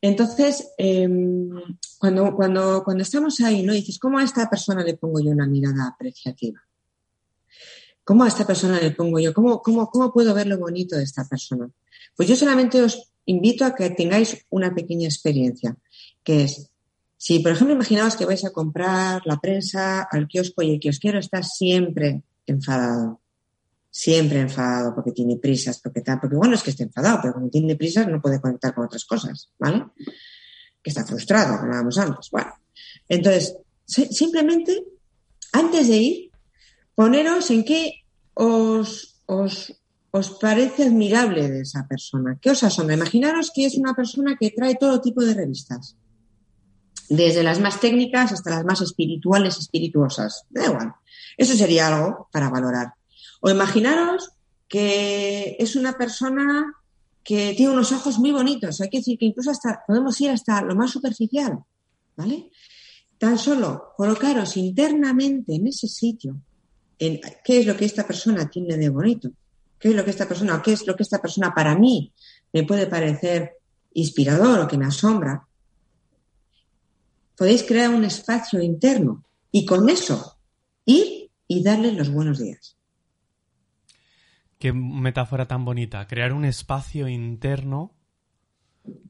[0.00, 1.08] Entonces, eh,
[1.98, 3.72] cuando, cuando, cuando estamos ahí, ¿no?
[3.72, 6.60] Dices, ¿cómo a esta persona le pongo yo una mirada apreciativa?
[8.04, 9.32] ¿Cómo a esta persona le pongo yo?
[9.34, 11.68] ¿Cómo, cómo, cómo puedo ver lo bonito de esta persona?
[12.16, 15.76] Pues yo solamente os invito a que tengáis una pequeña experiencia,
[16.24, 16.70] que es,
[17.16, 21.18] si por ejemplo imaginaos que vais a comprar la prensa al kiosco y el kiosquero
[21.18, 23.20] está siempre enfadado,
[23.90, 27.48] siempre enfadado porque tiene prisas, porque tal, porque bueno es que esté enfadado, pero como
[27.50, 29.84] tiene prisas no puede conectar con otras cosas, ¿vale?
[30.82, 32.30] Que está frustrado, hablábamos antes.
[32.30, 32.52] Bueno,
[33.08, 34.82] entonces, si- simplemente,
[35.52, 36.29] antes de ir,
[36.94, 39.74] poneros en qué os, os,
[40.10, 42.38] os parece admirable de esa persona.
[42.40, 42.96] ¿Qué os asombra?
[42.96, 45.96] Imaginaros que es una persona que trae todo tipo de revistas.
[47.08, 50.44] Desde las más técnicas hasta las más espirituales, espirituosas.
[50.50, 50.94] Da igual.
[51.36, 52.94] Eso sería algo para valorar.
[53.40, 54.30] O imaginaros
[54.68, 56.74] que es una persona
[57.24, 58.80] que tiene unos ojos muy bonitos.
[58.80, 61.58] Hay que decir que incluso hasta podemos ir hasta lo más superficial,
[62.16, 62.50] ¿vale?
[63.20, 66.40] tan solo colocaros internamente en ese sitio,
[67.00, 69.30] qué es lo que esta persona tiene de bonito,
[69.78, 72.12] qué es lo que esta persona, qué es lo que esta persona para mí
[72.52, 73.56] me puede parecer
[73.94, 75.46] inspirador o que me asombra,
[77.36, 80.36] podéis crear un espacio interno y con eso
[80.84, 82.76] ir y darle los buenos días.
[84.58, 87.94] Qué metáfora tan bonita, crear un espacio interno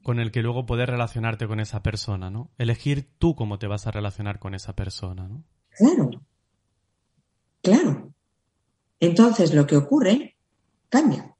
[0.01, 2.51] con el que luego poder relacionarte con esa persona, ¿no?
[2.57, 5.43] Elegir tú cómo te vas a relacionar con esa persona, ¿no?
[5.77, 6.09] Claro,
[7.61, 8.13] claro.
[8.99, 10.37] Entonces lo que ocurre
[10.89, 11.35] cambia.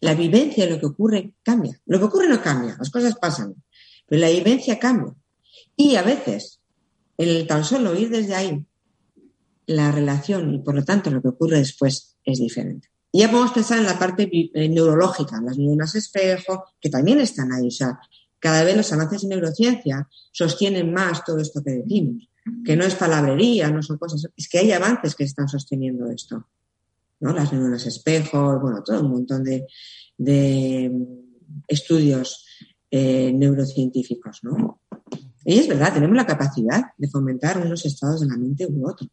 [0.00, 1.80] La vivencia de lo que ocurre cambia.
[1.86, 3.54] Lo que ocurre no cambia, las cosas pasan,
[4.06, 5.14] pero la vivencia cambia.
[5.76, 6.60] Y a veces,
[7.18, 8.64] el tan solo ir desde ahí,
[9.66, 12.88] la relación y por lo tanto lo que ocurre después es diferente.
[13.12, 17.52] Y ya podemos pensar en la parte eh, neurológica, las neuronas espejo, que también están
[17.52, 17.68] ahí.
[17.68, 17.98] O sea,
[18.38, 22.28] cada vez los avances en neurociencia sostienen más todo esto que decimos,
[22.64, 26.46] que no es palabrería, no son cosas, es que hay avances que están sosteniendo esto.
[27.20, 27.32] ¿no?
[27.32, 29.66] Las neuronas espejo, bueno, todo un montón de,
[31.66, 32.46] estudios
[32.90, 34.80] eh, neurocientíficos, ¿no?
[35.44, 39.10] Y es verdad, tenemos la capacidad de fomentar unos estados de la mente u otros.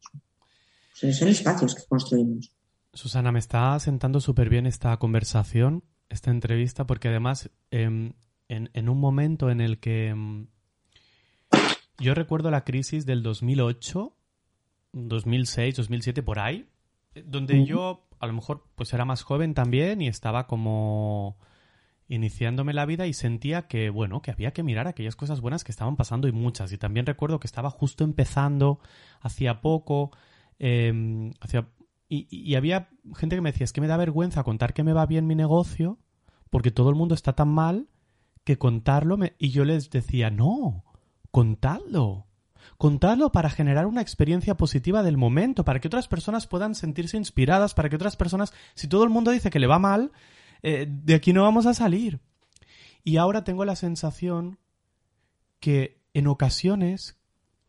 [0.94, 2.52] son espacios que construimos.
[2.94, 8.14] Susana, me está sentando súper bien esta conversación, esta entrevista, porque además em,
[8.50, 10.48] en, un momento en el que em,
[12.00, 14.16] yo recuerdo la crisis del 2008,
[14.94, 16.68] 2006, 2007, por ahí,
[17.26, 21.38] donde yo a lo mejor pues era más joven también y estaba como
[22.08, 25.72] iniciándome la vida y sentía que, bueno, que había que mirar aquellas cosas buenas que
[25.72, 26.72] estaban pasando y muchas.
[26.72, 28.80] Y también recuerdo que estaba justo empezando,
[29.20, 30.12] hacía poco,
[30.60, 31.32] eh,
[32.10, 35.06] y, había gente que me decía, es que me da vergüenza contar que me va
[35.06, 36.00] bien mi negocio,
[36.50, 37.90] porque todo el mundo está tan mal
[38.46, 39.36] que contarlo me...
[39.38, 40.86] Y yo les decía, no,
[41.38, 42.26] contadlo.
[42.80, 47.76] Contadlo para generar una experiencia positiva del momento, para que otras personas puedan sentirse inspiradas,
[47.76, 50.12] para que otras personas, si todo el mundo dice que le va mal,
[50.64, 52.22] eh, de aquí no vamos a salir.
[53.04, 54.58] Y ahora tengo la sensación
[55.60, 57.20] que en ocasiones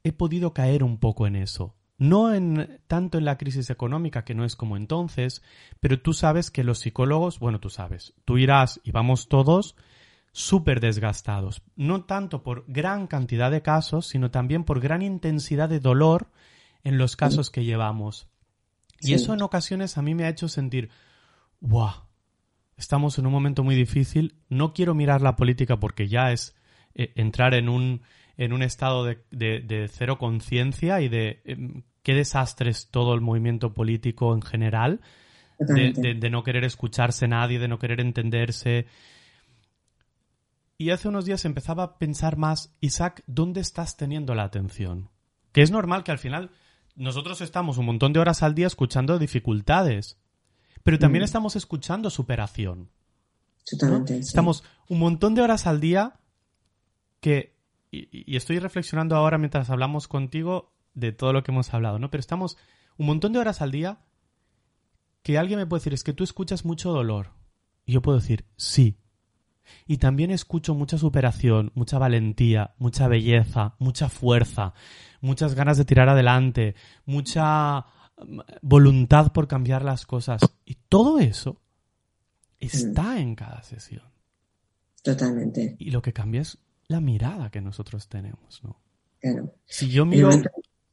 [0.02, 1.76] he podido caer un poco en eso.
[1.98, 5.42] No en, tanto en la crisis económica, que no es como entonces,
[5.78, 9.76] pero tú sabes que los psicólogos, bueno, tú sabes, tú irás y vamos todos
[10.38, 15.80] súper desgastados, no tanto por gran cantidad de casos, sino también por gran intensidad de
[15.80, 16.30] dolor
[16.84, 18.28] en los casos que llevamos.
[19.00, 20.90] Y eso en ocasiones a mí me ha hecho sentir,
[21.60, 22.04] ¡guau!
[22.76, 26.54] Estamos en un momento muy difícil, no quiero mirar la política porque ya es
[26.94, 28.02] eh, entrar en un,
[28.36, 33.20] en un estado de, de, cero conciencia y de em, qué desastre es todo el
[33.20, 35.00] movimiento político en general,
[35.58, 38.86] de, no querer escucharse nadie, de no querer entenderse.
[40.80, 45.10] Y hace unos días empezaba a pensar más, Isaac, ¿dónde estás teniendo la atención?
[45.50, 46.52] Que es normal que al final
[46.94, 50.18] nosotros estamos un montón de horas al día escuchando dificultades,
[50.84, 51.24] pero también mm.
[51.24, 52.90] estamos escuchando superación.
[54.08, 56.20] Estamos un montón de horas al día
[57.20, 57.58] que
[57.90, 62.08] y, estoy reflexionando ahora mientras hablamos contigo de todo lo que hemos hablado, ¿no?
[62.10, 62.56] Pero estamos
[62.96, 63.98] un montón de horas al día
[65.22, 67.32] que alguien me puede decir, es que tú escuchas mucho dolor.
[67.84, 68.96] Y yo puedo decir, sí.
[69.86, 74.74] Y también escucho mucha superación, mucha valentía, mucha belleza, mucha fuerza,
[75.20, 76.74] muchas ganas de tirar adelante,
[77.06, 77.86] mucha
[78.18, 80.40] mm, voluntad por cambiar las cosas.
[80.64, 81.60] Y todo eso
[82.58, 83.18] está mm.
[83.18, 84.04] en cada sesión.
[85.02, 85.76] Totalmente.
[85.78, 86.58] Y lo que cambia es
[86.88, 88.80] la mirada que nosotros tenemos, ¿no?
[89.20, 89.54] Claro.
[89.64, 90.30] Si yo miro...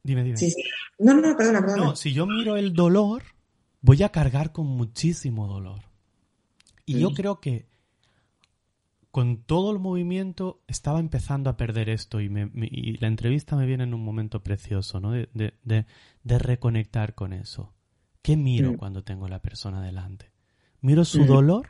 [0.02, 0.36] Dime, dime.
[0.36, 0.62] Sí, sí.
[0.98, 1.84] No, no, perdona, perdona.
[1.84, 3.24] No, si yo miro el dolor,
[3.80, 5.82] voy a cargar con muchísimo dolor.
[6.84, 7.66] Y yo creo que
[9.16, 13.94] con todo el movimiento estaba empezando a perder esto y, la entrevista me viene en
[13.94, 15.10] un momento precioso, ¿no?
[15.10, 17.72] De, de, reconectar con eso.
[18.20, 20.32] ¿Qué miro cuando tengo a la persona delante?
[20.82, 21.66] ¿Miro su dolor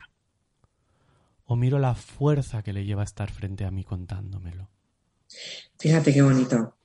[1.45, 4.69] o miro la fuerza que le lleva a estar frente a mí contándomelo?
[5.79, 6.75] Fíjate qué bonito.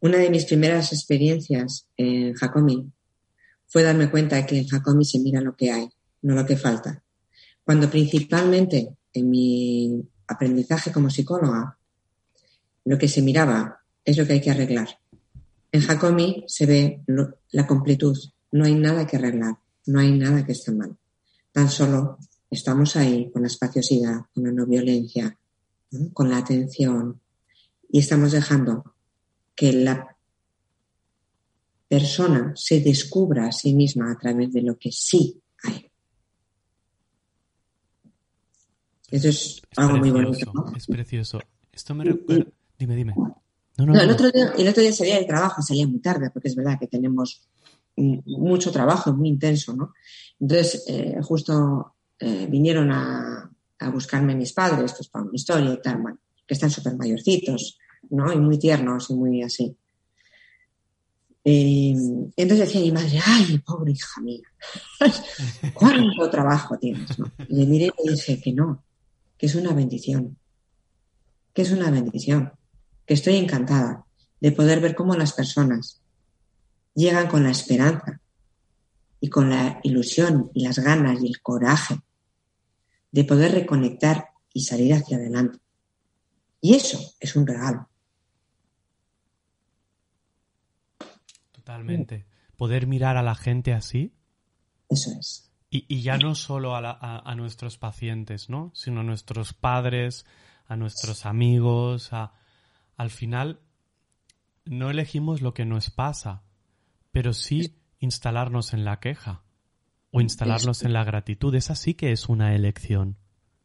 [0.00, 2.90] Una de mis primeras experiencias en Jacomi
[3.66, 5.86] fue darme cuenta de que en Jacomi se mira lo que hay,
[6.22, 7.02] no lo que falta.
[7.62, 11.78] Cuando principalmente en mi aprendizaje como psicóloga,
[12.84, 14.88] lo que se miraba es lo que hay que arreglar.
[15.72, 17.02] En Jacomi se ve
[17.50, 18.16] la completud,
[18.52, 19.56] no hay nada que arreglar,
[19.86, 20.96] no hay nada que esté mal.
[21.52, 22.18] Tan solo
[22.50, 25.38] Estamos ahí con la espaciosidad, con la no violencia,
[26.14, 27.20] con la atención
[27.90, 28.94] y estamos dejando
[29.54, 30.16] que la
[31.88, 35.87] persona se descubra a sí misma a través de lo que sí hay.
[39.10, 40.52] Eso es, algo muy bonito.
[40.76, 41.40] Es precioso.
[41.72, 42.46] Esto me recuerda.
[42.78, 43.14] Dime, dime.
[43.78, 46.48] No, no, el, otro día, el otro día salía de trabajo, salía muy tarde, porque
[46.48, 47.48] es verdad que tenemos
[47.96, 49.92] mucho trabajo, muy intenso, ¿no?
[50.40, 55.82] Entonces, eh, justo eh, vinieron a, a, buscarme mis padres, pues para una historia y
[55.82, 57.78] tal, bueno, que están súper mayorcitos,
[58.10, 58.32] ¿no?
[58.32, 59.76] Y muy tiernos y muy así.
[61.44, 61.92] Y
[62.36, 64.42] entonces decía mi madre, ay, pobre hija mía,
[65.74, 67.18] ¿cuánto trabajo tienes?
[67.18, 67.30] ¿no?
[67.48, 68.84] Y le miré y le dije que no,
[69.38, 70.36] que es una bendición,
[71.54, 72.52] que es una bendición,
[73.06, 74.04] que estoy encantada
[74.40, 76.02] de poder ver cómo las personas
[76.94, 78.20] llegan con la esperanza
[79.20, 82.00] y con la ilusión y las ganas y el coraje
[83.12, 85.58] de poder reconectar y salir hacia adelante.
[86.60, 87.88] Y eso es un regalo.
[91.52, 92.26] Totalmente.
[92.56, 94.12] Poder mirar a la gente así.
[94.88, 95.47] Eso es.
[95.70, 98.70] Y, ya no solo a, nuestros pacientes, ¿no?
[98.74, 100.24] Sino a nuestros padres,
[100.66, 102.32] a nuestros amigos, a...
[102.96, 103.60] Al final,
[104.64, 106.42] no elegimos lo que nos pasa,
[107.12, 109.42] pero sí instalarnos en la queja
[110.10, 111.54] o instalarnos en la gratitud.
[111.54, 113.18] Esa sí que es una elección.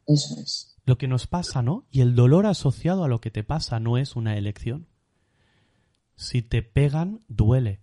[0.06, 0.76] Eso es.
[0.84, 1.86] Lo que nos pasa, ¿no?
[1.90, 4.86] Y el dolor asociado a lo que te pasa no es una elección.
[6.16, 7.80] Si te pegan, duele.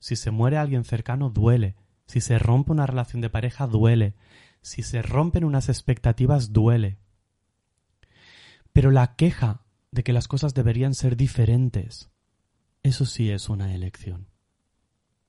[0.00, 1.76] Si se muere alguien cercano, duele.
[2.10, 4.14] Si se rompe una relación de pareja, duele.
[4.62, 6.98] Si se rompen unas expectativas, duele.
[8.72, 12.10] Pero la queja de que las cosas deberían ser diferentes,
[12.82, 14.26] eso sí es una elección.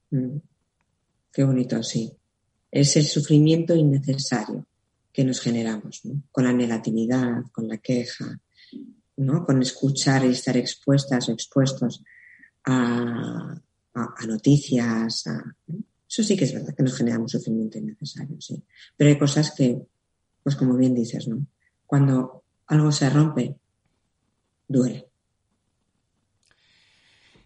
[0.09, 0.37] Mm.
[1.31, 2.13] Qué bonito, sí.
[2.71, 4.65] Es el sufrimiento innecesario
[5.13, 6.23] que nos generamos, ¿no?
[6.31, 8.39] Con la negatividad, con la queja,
[9.17, 9.45] ¿no?
[9.45, 12.03] Con escuchar y estar expuestas o expuestos
[12.65, 13.55] a,
[13.93, 15.27] a, noticias.
[16.11, 18.61] Eso sí que es verdad que nos genera un sufrimiento innecesario, sí.
[18.97, 19.81] Pero hay cosas que,
[20.43, 21.47] pues como bien dices, ¿no?
[21.85, 23.55] Cuando algo se rompe,
[24.67, 25.07] duele.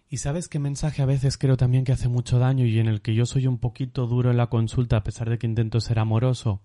[0.09, 3.03] Y sabes qué mensaje a veces creo también que hace mucho daño y en el
[3.03, 5.99] que yo soy un poquito duro en la consulta a pesar de que intento ser
[5.99, 6.63] amoroso,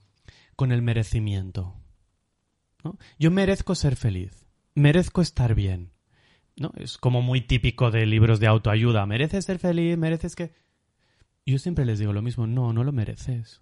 [0.56, 1.74] con el merecimiento.
[3.18, 5.92] Yo merezco ser feliz, merezco estar bien,
[6.56, 6.72] ¿no?
[6.76, 9.04] Es como muy típico de libros de autoayuda.
[9.04, 10.69] Mereces ser feliz, mereces que...
[11.50, 13.60] Yo siempre les digo lo mismo, no, no lo mereces.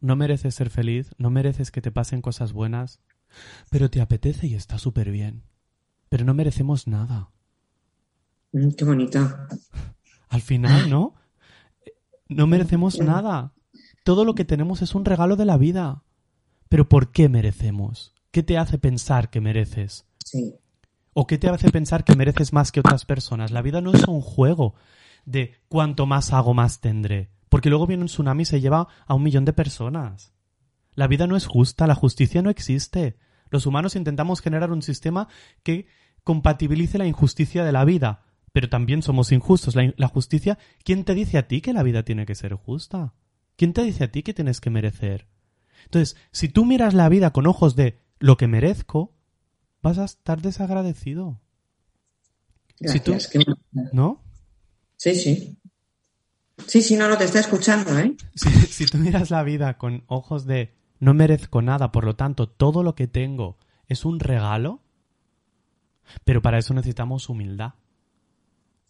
[0.00, 3.00] No mereces ser feliz, no mereces que te pasen cosas buenas,
[3.68, 5.42] pero te apetece y está súper bien.
[6.08, 7.28] Pero no merecemos nada.
[8.52, 9.30] Mm, qué bonito.
[10.30, 11.14] Al final, ¿no?
[12.30, 13.52] No merecemos nada.
[14.04, 16.04] Todo lo que tenemos es un regalo de la vida.
[16.68, 18.14] Pero ¿por qué merecemos?
[18.30, 20.06] ¿Qué te hace pensar que mereces?
[20.24, 20.54] Sí.
[21.12, 23.50] ¿O qué te hace pensar que mereces más que otras personas?
[23.50, 24.76] La vida no es un juego
[25.24, 27.30] de cuanto más hago, más tendré.
[27.48, 30.32] Porque luego viene un tsunami y se lleva a un millón de personas.
[30.94, 33.16] La vida no es justa, la justicia no existe.
[33.50, 35.28] Los humanos intentamos generar un sistema
[35.62, 35.86] que
[36.24, 39.74] compatibilice la injusticia de la vida, pero también somos injustos.
[39.74, 43.14] La, la, justicia, ¿quién te dice a ti que la vida tiene que ser justa?
[43.56, 45.26] ¿Quién te dice a ti que tienes que merecer?
[45.84, 49.14] Entonces, si tú miras la vida con ojos de lo que merezco,
[49.82, 51.40] vas a estar desagradecido.
[52.78, 53.56] Gracias, si tú,
[53.92, 54.22] ¿No?
[55.00, 55.56] Sí, sí.
[56.66, 58.14] Sí, sí, no, no te está escuchando, ¿eh?
[58.34, 62.50] Si, si tú miras la vida con ojos de no merezco nada, por lo tanto,
[62.50, 64.82] todo lo que tengo es un regalo,
[66.24, 67.76] pero para eso necesitamos humildad.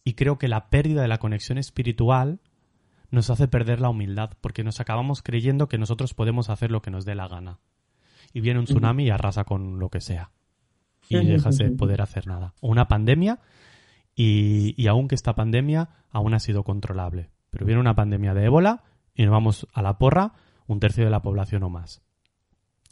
[0.03, 2.41] Y creo que la pérdida de la conexión espiritual
[3.13, 6.91] nos hace perder la humildad, porque nos acabamos creyendo que nosotros podemos hacer lo que
[6.91, 7.61] nos dé la gana.
[8.33, 10.33] Y viene un tsunami y arrasa con lo que sea
[11.09, 12.55] y dejas de poder hacer nada.
[12.61, 13.39] Una pandemia
[14.23, 17.31] y, y aunque esta pandemia aún ha sido controlable.
[17.49, 18.83] Pero viene una pandemia de ébola
[19.15, 20.35] y nos vamos a la porra
[20.67, 22.03] un tercio de la población o más.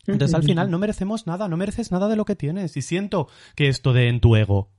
[0.07, 2.79] Entonces al final no merecemos nada, no mereces nada de lo que tienes.
[2.79, 4.71] Y siento que esto de en tu ego.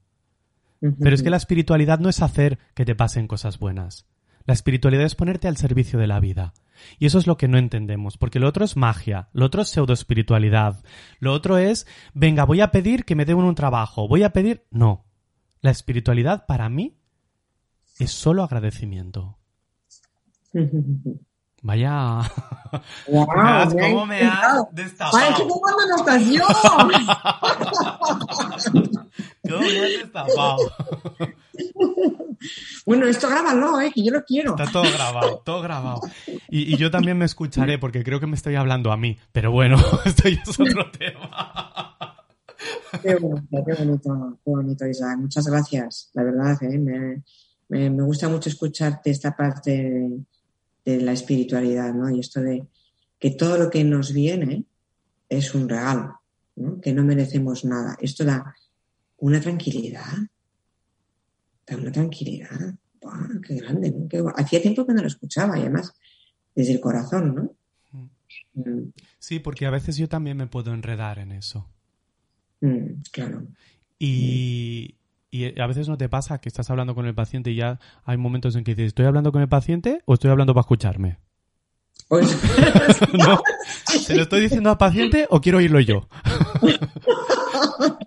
[0.80, 4.08] Pero es que la espiritualidad no es hacer que te pasen cosas buenas.
[4.46, 6.54] La espiritualidad es ponerte al servicio de la vida.
[6.98, 9.70] Y eso es lo que no entendemos, porque lo otro es magia, lo otro es
[9.70, 10.82] pseudoespiritualidad,
[11.20, 14.66] lo otro es, venga, voy a pedir que me den un trabajo, voy a pedir...
[14.72, 15.09] No,
[15.62, 16.96] la espiritualidad para mí
[18.00, 19.38] es solo agradecimiento.
[21.62, 22.22] Vaya.
[23.08, 23.28] Wow,
[23.80, 25.18] ¿Cómo me has destapado?
[25.18, 26.48] ¡Ay, qué buena anotación!
[29.50, 30.58] ¿Cómo me has destapado?
[32.86, 33.92] Bueno, esto grábalo, ¿eh?
[33.94, 34.52] que yo lo quiero.
[34.52, 36.00] Está todo grabado, todo grabado.
[36.48, 39.18] Y, y, yo también me escucharé porque creo que me estoy hablando a mí.
[39.34, 42.19] Pero bueno, esto ya es otro tema.
[43.02, 45.18] Qué bonito, qué bonito, qué bonito, Isaac.
[45.18, 46.64] Muchas gracias, la verdad.
[46.64, 46.78] ¿eh?
[46.78, 47.24] Me,
[47.70, 50.10] me, me, gusta mucho escucharte esta parte
[50.86, 52.10] de la espiritualidad, ¿no?
[52.10, 52.68] Y esto de
[53.20, 54.66] que todo lo que nos viene
[55.30, 56.22] es un regalo,
[56.56, 56.82] ¿no?
[56.82, 57.98] Que no merecemos nada.
[58.02, 58.56] Esto da
[59.18, 60.18] una tranquilidad
[61.78, 62.76] una tranquilidad.
[63.02, 63.92] ¡Buah, qué grande!
[63.92, 64.08] ¿no?
[64.08, 65.94] Qué Hacía tiempo que no lo escuchaba y además
[66.56, 67.56] desde el corazón, ¿no?
[68.54, 68.92] Mm.
[69.18, 71.68] Sí, porque a veces yo también me puedo enredar en eso.
[72.62, 73.44] Mm, claro.
[73.98, 74.96] Y,
[75.32, 78.18] y a veces no te pasa que estás hablando con el paciente y ya hay
[78.18, 81.18] momentos en que dices, ¿estoy hablando con el paciente o estoy hablando para escucharme?
[83.14, 83.42] No,
[83.86, 86.08] ¿se lo estoy diciendo al paciente o quiero oírlo yo?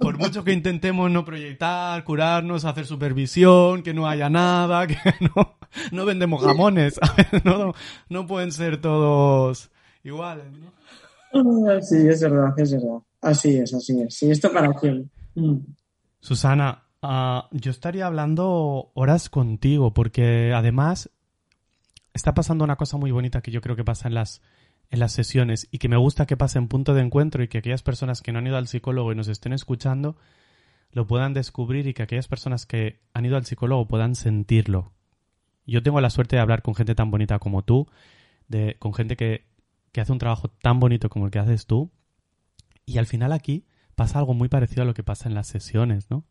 [0.00, 4.96] Por mucho que intentemos no proyectar, curarnos, hacer supervisión, que no haya nada, que
[5.36, 5.56] no,
[5.92, 6.98] no vendemos jamones,
[7.44, 7.74] no,
[8.08, 9.70] no pueden ser todos
[10.02, 11.80] iguales, ¿no?
[11.82, 12.98] Sí, es verdad, es verdad.
[13.22, 14.14] Así es, así es.
[14.14, 15.10] Sí, esto para quién.
[15.34, 15.58] Mm.
[16.20, 21.10] Susana, Ah, yo estaría hablando horas contigo, porque además
[22.14, 24.40] está pasando una cosa muy bonita que yo creo que pasa en las,
[24.88, 27.58] en las sesiones y que me gusta que pase en punto de encuentro y que
[27.58, 30.16] aquellas personas que no han ido al psicólogo y nos estén escuchando
[30.92, 34.92] lo puedan descubrir y que aquellas personas que han ido al psicólogo puedan sentirlo.
[35.66, 37.88] Yo tengo la suerte de hablar con gente tan bonita como tú,
[38.46, 39.44] de, con gente que,
[39.90, 41.90] que hace un trabajo tan bonito como el que haces tú,
[42.86, 46.10] y al final aquí pasa algo muy parecido a lo que pasa en las sesiones,
[46.10, 46.24] ¿no?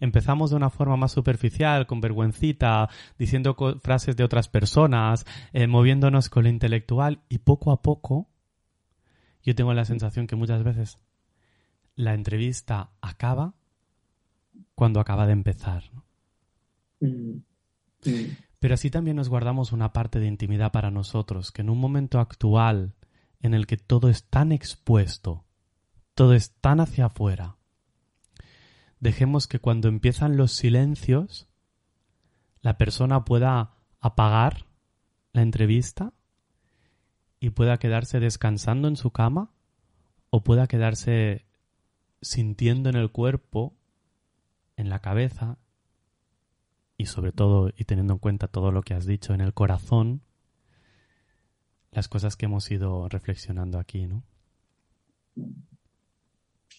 [0.00, 2.88] empezamos de una forma más superficial, con vergüencita,
[3.18, 8.28] diciendo frases de otras personas, eh, moviéndonos con lo intelectual y poco a poco
[9.42, 10.98] yo tengo la sensación que muchas veces
[11.94, 13.54] la entrevista acaba
[14.74, 15.84] cuando acaba de empezar.
[17.00, 17.38] Mm.
[18.04, 18.36] Mm.
[18.58, 22.20] Pero así también nos guardamos una parte de intimidad para nosotros, que en un momento
[22.20, 22.94] actual
[23.40, 25.44] en el que todo es tan expuesto,
[26.20, 27.56] todo es tan hacia afuera,
[28.98, 31.48] dejemos que cuando empiezan los silencios,
[32.60, 34.66] la persona pueda apagar
[35.32, 36.12] la entrevista
[37.40, 39.50] y pueda quedarse descansando en su cama
[40.28, 41.46] o pueda quedarse
[42.20, 43.74] sintiendo en el cuerpo,
[44.76, 45.56] en la cabeza
[46.98, 50.20] y sobre todo y teniendo en cuenta todo lo que has dicho en el corazón,
[51.92, 54.22] las cosas que hemos ido reflexionando aquí, ¿no?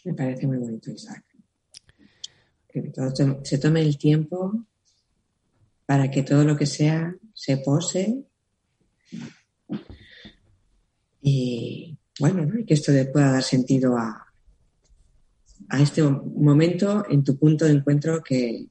[0.03, 1.23] Me parece muy bonito, Isaac
[2.71, 4.65] que todo se tome el tiempo
[5.85, 8.23] para que todo lo que sea se pose
[11.21, 14.27] y bueno, que esto le pueda dar sentido a,
[15.69, 18.67] a este momento en tu punto de encuentro que,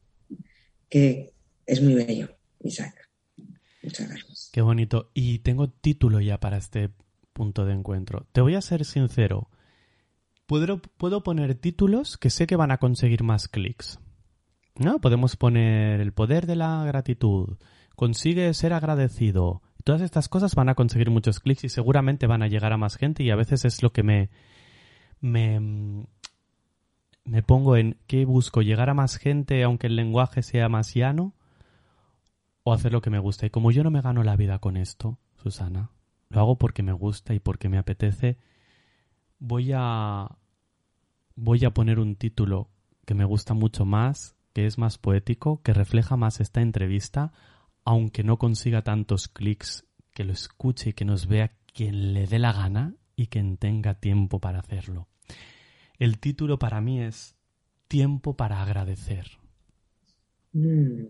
[0.89, 1.33] que
[1.67, 2.29] es muy bello,
[2.61, 3.09] Isaac.
[3.83, 4.51] Muchas gracias.
[4.53, 5.11] Qué bonito.
[5.15, 6.91] Y tengo título ya para este
[7.33, 8.27] punto de encuentro.
[8.33, 9.49] Te voy a ser sincero.
[10.51, 14.01] Puedo, poner títulos que sé que van a conseguir más clics.
[14.75, 15.01] ¿No?
[15.01, 17.57] Podemos poner el poder de la gratitud,
[17.95, 19.63] consigue ser agradecido.
[19.85, 22.97] Todas estas cosas van a conseguir muchos clics y seguramente van a llegar a más
[22.97, 24.29] gente y a veces es lo que me,
[25.21, 26.05] me,
[27.25, 31.33] me pongo en qué busco, llegar a más gente aunque el lenguaje sea más llano
[32.65, 33.47] o hacer lo que me gusta.
[33.47, 35.93] Y como yo no me gano la vida con esto, Susana,
[36.29, 38.37] lo hago porque me gusta y porque me apetece,
[39.39, 40.40] voy a
[41.37, 42.71] voy a poner un título
[43.05, 47.33] que me gusta mucho más, que es más poético, que refleja más esta entrevista,
[47.85, 52.39] aunque no consiga tantos clics, que lo escuche y que nos vea quien le dé
[52.39, 55.09] la gana y quien tenga tiempo para hacerlo.
[55.99, 57.37] El título para mí es
[57.89, 59.27] Tiempo para agradecer.
[60.53, 61.07] Mm.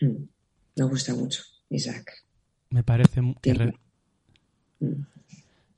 [0.00, 0.28] Mm.
[0.76, 2.24] Me gusta mucho, Isaac.
[2.70, 3.74] Me parece que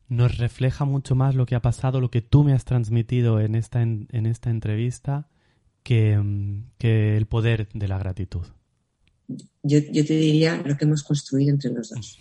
[0.08, 3.54] nos refleja mucho más lo que ha pasado, lo que tú me has transmitido en
[3.54, 5.28] esta, en, esta entrevista,
[5.82, 6.12] que,
[6.80, 8.46] el poder de la gratitud.
[9.62, 12.18] Yo, yo, te diría lo que hemos construido entre los dos.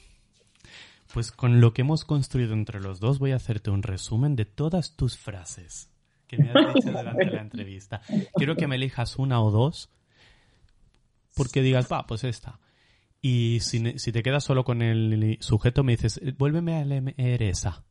[1.14, 4.46] Pues con lo que hemos construido entre los dos voy a hacerte un resumen de
[4.46, 5.90] todas tus frases
[6.28, 8.02] que me has dicho durante la entrevista.
[8.36, 9.90] Quiero que me elijas una o dos
[11.36, 12.60] porque digas, va, pues esta.
[13.26, 17.86] Y si, te quedas solo con el sujeto, me dices, vuélveme a leer esa.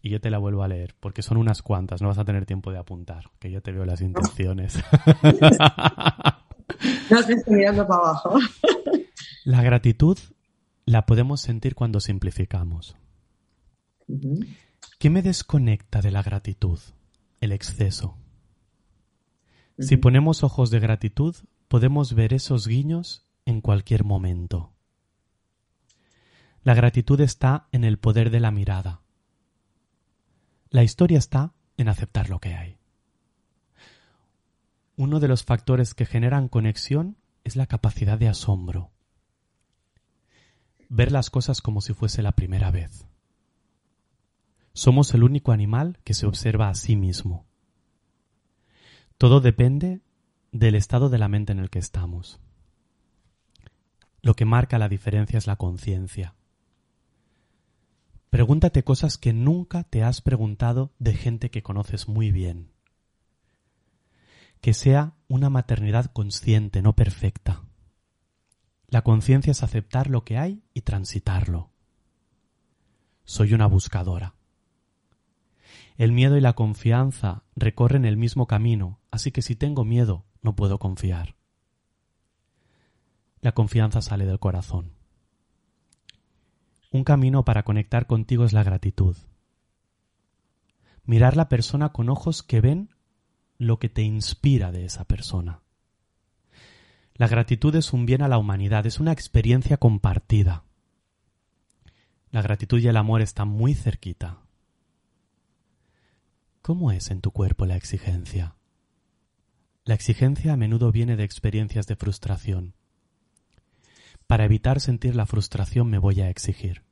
[0.00, 2.46] Y yo te la vuelvo a leer, porque son unas cuantas, no vas a tener
[2.46, 4.78] tiempo de apuntar, que yo te veo las intenciones.
[7.10, 8.38] no estoy mirando para abajo.
[9.44, 10.16] la gratitud
[10.86, 12.96] la podemos sentir cuando simplificamos.
[14.98, 16.78] ¿Qué me desconecta de la gratitud?
[17.42, 18.16] El exceso.
[19.78, 21.36] Si ponemos ojos de gratitud,
[21.68, 24.72] podemos ver esos guiños en cualquier momento.
[26.62, 29.00] La gratitud está en el poder de la mirada.
[30.68, 32.78] La historia está en aceptar lo que hay.
[34.96, 38.90] Uno de los factores que generan conexión es la capacidad de asombro.
[40.88, 43.06] Ver las cosas como si fuese la primera vez.
[44.72, 47.46] Somos el único animal que se observa a sí mismo.
[49.18, 50.00] Todo depende
[50.50, 52.40] del estado de la mente en el que estamos.
[54.26, 56.34] Lo que marca la diferencia es la conciencia.
[58.28, 62.72] Pregúntate cosas que nunca te has preguntado de gente que conoces muy bien.
[64.60, 67.62] Que sea una maternidad consciente, no perfecta.
[68.88, 71.70] La conciencia es aceptar lo que hay y transitarlo.
[73.22, 74.34] Soy una buscadora.
[75.98, 80.56] El miedo y la confianza recorren el mismo camino, así que si tengo miedo, no
[80.56, 81.35] puedo confiar.
[83.46, 84.90] La confianza sale del corazón.
[86.90, 89.16] Un camino para conectar contigo es la gratitud.
[91.04, 92.90] Mirar la persona con ojos que ven
[93.56, 95.62] lo que te inspira de esa persona.
[97.14, 100.64] La gratitud es un bien a la humanidad, es una experiencia compartida.
[102.32, 104.40] La gratitud y el amor están muy cerquita.
[106.62, 108.56] ¿Cómo es en tu cuerpo la exigencia?
[109.84, 112.74] La exigencia a menudo viene de experiencias de frustración.
[114.26, 116.82] Para evitar sentir la frustración me voy a exigir.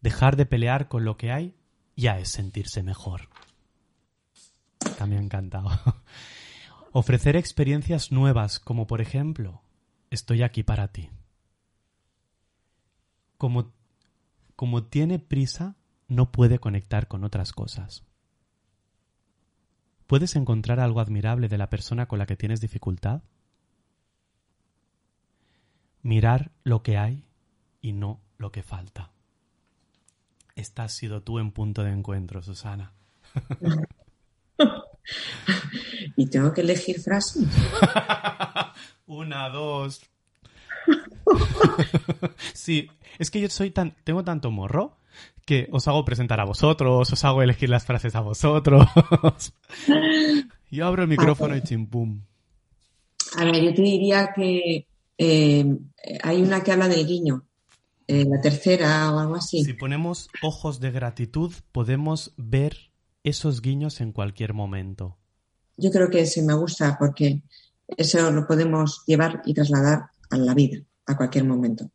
[0.00, 1.54] Dejar de pelear con lo que hay
[1.96, 3.28] ya es sentirse mejor.
[4.98, 5.70] También encantado.
[6.92, 9.62] Ofrecer experiencias nuevas, como por ejemplo,
[10.10, 11.10] estoy aquí para ti.
[13.36, 13.72] Como,
[14.56, 15.76] como tiene prisa,
[16.08, 18.04] no puede conectar con otras cosas.
[20.06, 23.22] ¿Puedes encontrar algo admirable de la persona con la que tienes dificultad?
[26.06, 27.24] Mirar lo que hay
[27.82, 29.10] y no lo que falta.
[30.54, 32.92] Esta has sido tú en punto de encuentro, Susana.
[36.16, 37.48] y tengo que elegir frases.
[39.06, 40.08] Una, dos.
[42.54, 42.88] sí,
[43.18, 44.98] es que yo soy tan, tengo tanto morro
[45.44, 48.86] que os hago presentar a vosotros, os hago elegir las frases a vosotros.
[50.70, 52.20] yo abro el micrófono y chimpum.
[53.36, 54.86] A ver, yo te diría que
[55.18, 55.66] eh,
[56.22, 57.46] hay una que habla del guiño,
[58.06, 59.64] eh, la tercera o algo así.
[59.64, 62.90] Si ponemos ojos de gratitud, podemos ver
[63.24, 65.18] esos guiños en cualquier momento.
[65.76, 67.42] Yo creo que ese me gusta porque
[67.96, 71.90] eso lo podemos llevar y trasladar a la vida, a cualquier momento.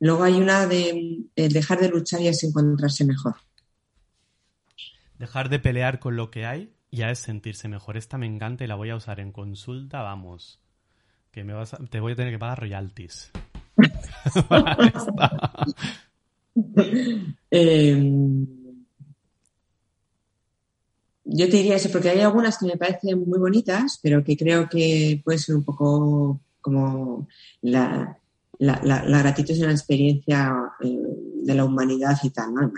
[0.00, 3.34] Luego hay una de dejar de luchar y es encontrarse mejor.
[5.18, 7.96] Dejar de pelear con lo que hay ya es sentirse mejor.
[7.96, 10.60] Esta me encanta y la voy a usar en consulta, vamos.
[11.30, 13.30] Que me vas te voy a tener que pagar royalties.
[17.50, 18.46] Em,
[21.24, 24.68] yo te diría eso, porque hay algunas que me parecen muy bonitas, pero que creo
[24.68, 27.28] que puede ser un poco como
[27.62, 28.18] la,
[28.58, 30.98] la, la, gratitud es una experiencia eh,
[31.42, 32.72] de la humanidad y tal, ¿no?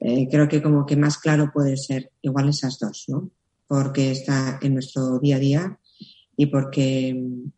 [0.00, 3.30] Eh, creo que como que más claro puede ser igual esas dos, ¿no?
[3.66, 5.78] Porque está en nuestro día a día
[6.36, 7.50] y porque mm,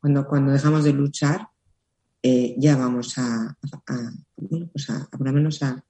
[0.00, 1.48] cuando, cuando dejamos de luchar
[2.22, 3.56] eh, ya vamos a,
[4.36, 5.84] bueno, pues a, por lo menos a,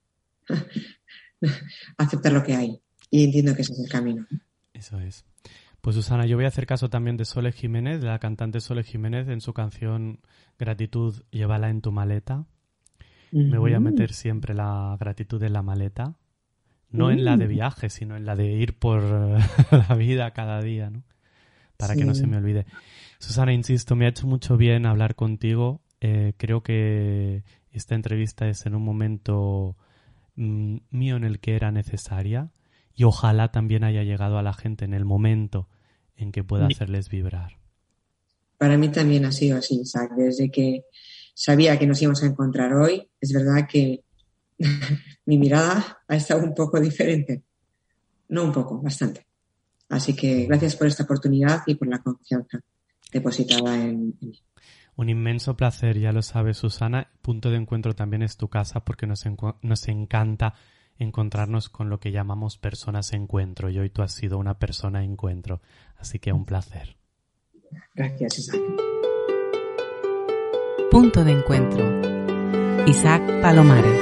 [1.97, 2.81] aceptar lo que hay.
[3.11, 4.25] Y entiendo que ese es el camino.
[4.73, 5.25] Eso es.
[5.81, 8.83] Pues Susana, yo voy a hacer caso también de Sole Jiménez, de la cantante Sole
[8.83, 10.21] Jiménez, en su canción
[10.57, 12.47] Gratitud, llévala en tu maleta.
[13.33, 16.17] Me voy a meter siempre la gratitud en la maleta.
[16.91, 17.49] No en la de mm.
[17.49, 19.01] viaje, sino en la de ir por
[19.71, 21.03] la vida cada día, ¿no?
[21.75, 22.67] Para que no se me olvide.
[23.17, 25.81] Susana, insisto, me ha hecho mucho bien hablar contigo.
[26.01, 29.75] Eh, creo que esta entrevista es en un momento
[30.35, 32.51] mm, mío en el que era necesaria
[32.93, 35.67] y ojalá también haya llegado a la gente en el momento
[36.15, 37.57] en que pueda hacerles vibrar.
[38.57, 40.11] Para mí también ha sido así, Isaac.
[40.15, 40.85] Desde que
[41.33, 44.03] sabía que nos íbamos a encontrar hoy, es verdad que
[45.25, 47.43] mi mirada ha estado un poco diferente.
[48.29, 49.27] No un poco, bastante.
[49.89, 52.59] Así que gracias por esta oportunidad y por la confianza
[53.11, 54.39] depositada en, mí.
[54.95, 57.11] Un inmenso placer, ya lo sabes, Susana.
[57.21, 59.23] Punto de encuentro también es tu casa porque nos,
[59.61, 60.53] nos encanta
[60.97, 65.61] encontrarnos con lo que llamamos personas encuentro y hoy tú has sido una persona encuentro.
[65.97, 66.97] Así que un placer.
[67.95, 68.61] Gracias, Isaac.
[70.93, 71.83] Punto de encuentro.
[72.85, 73.99] Isaac Palomares.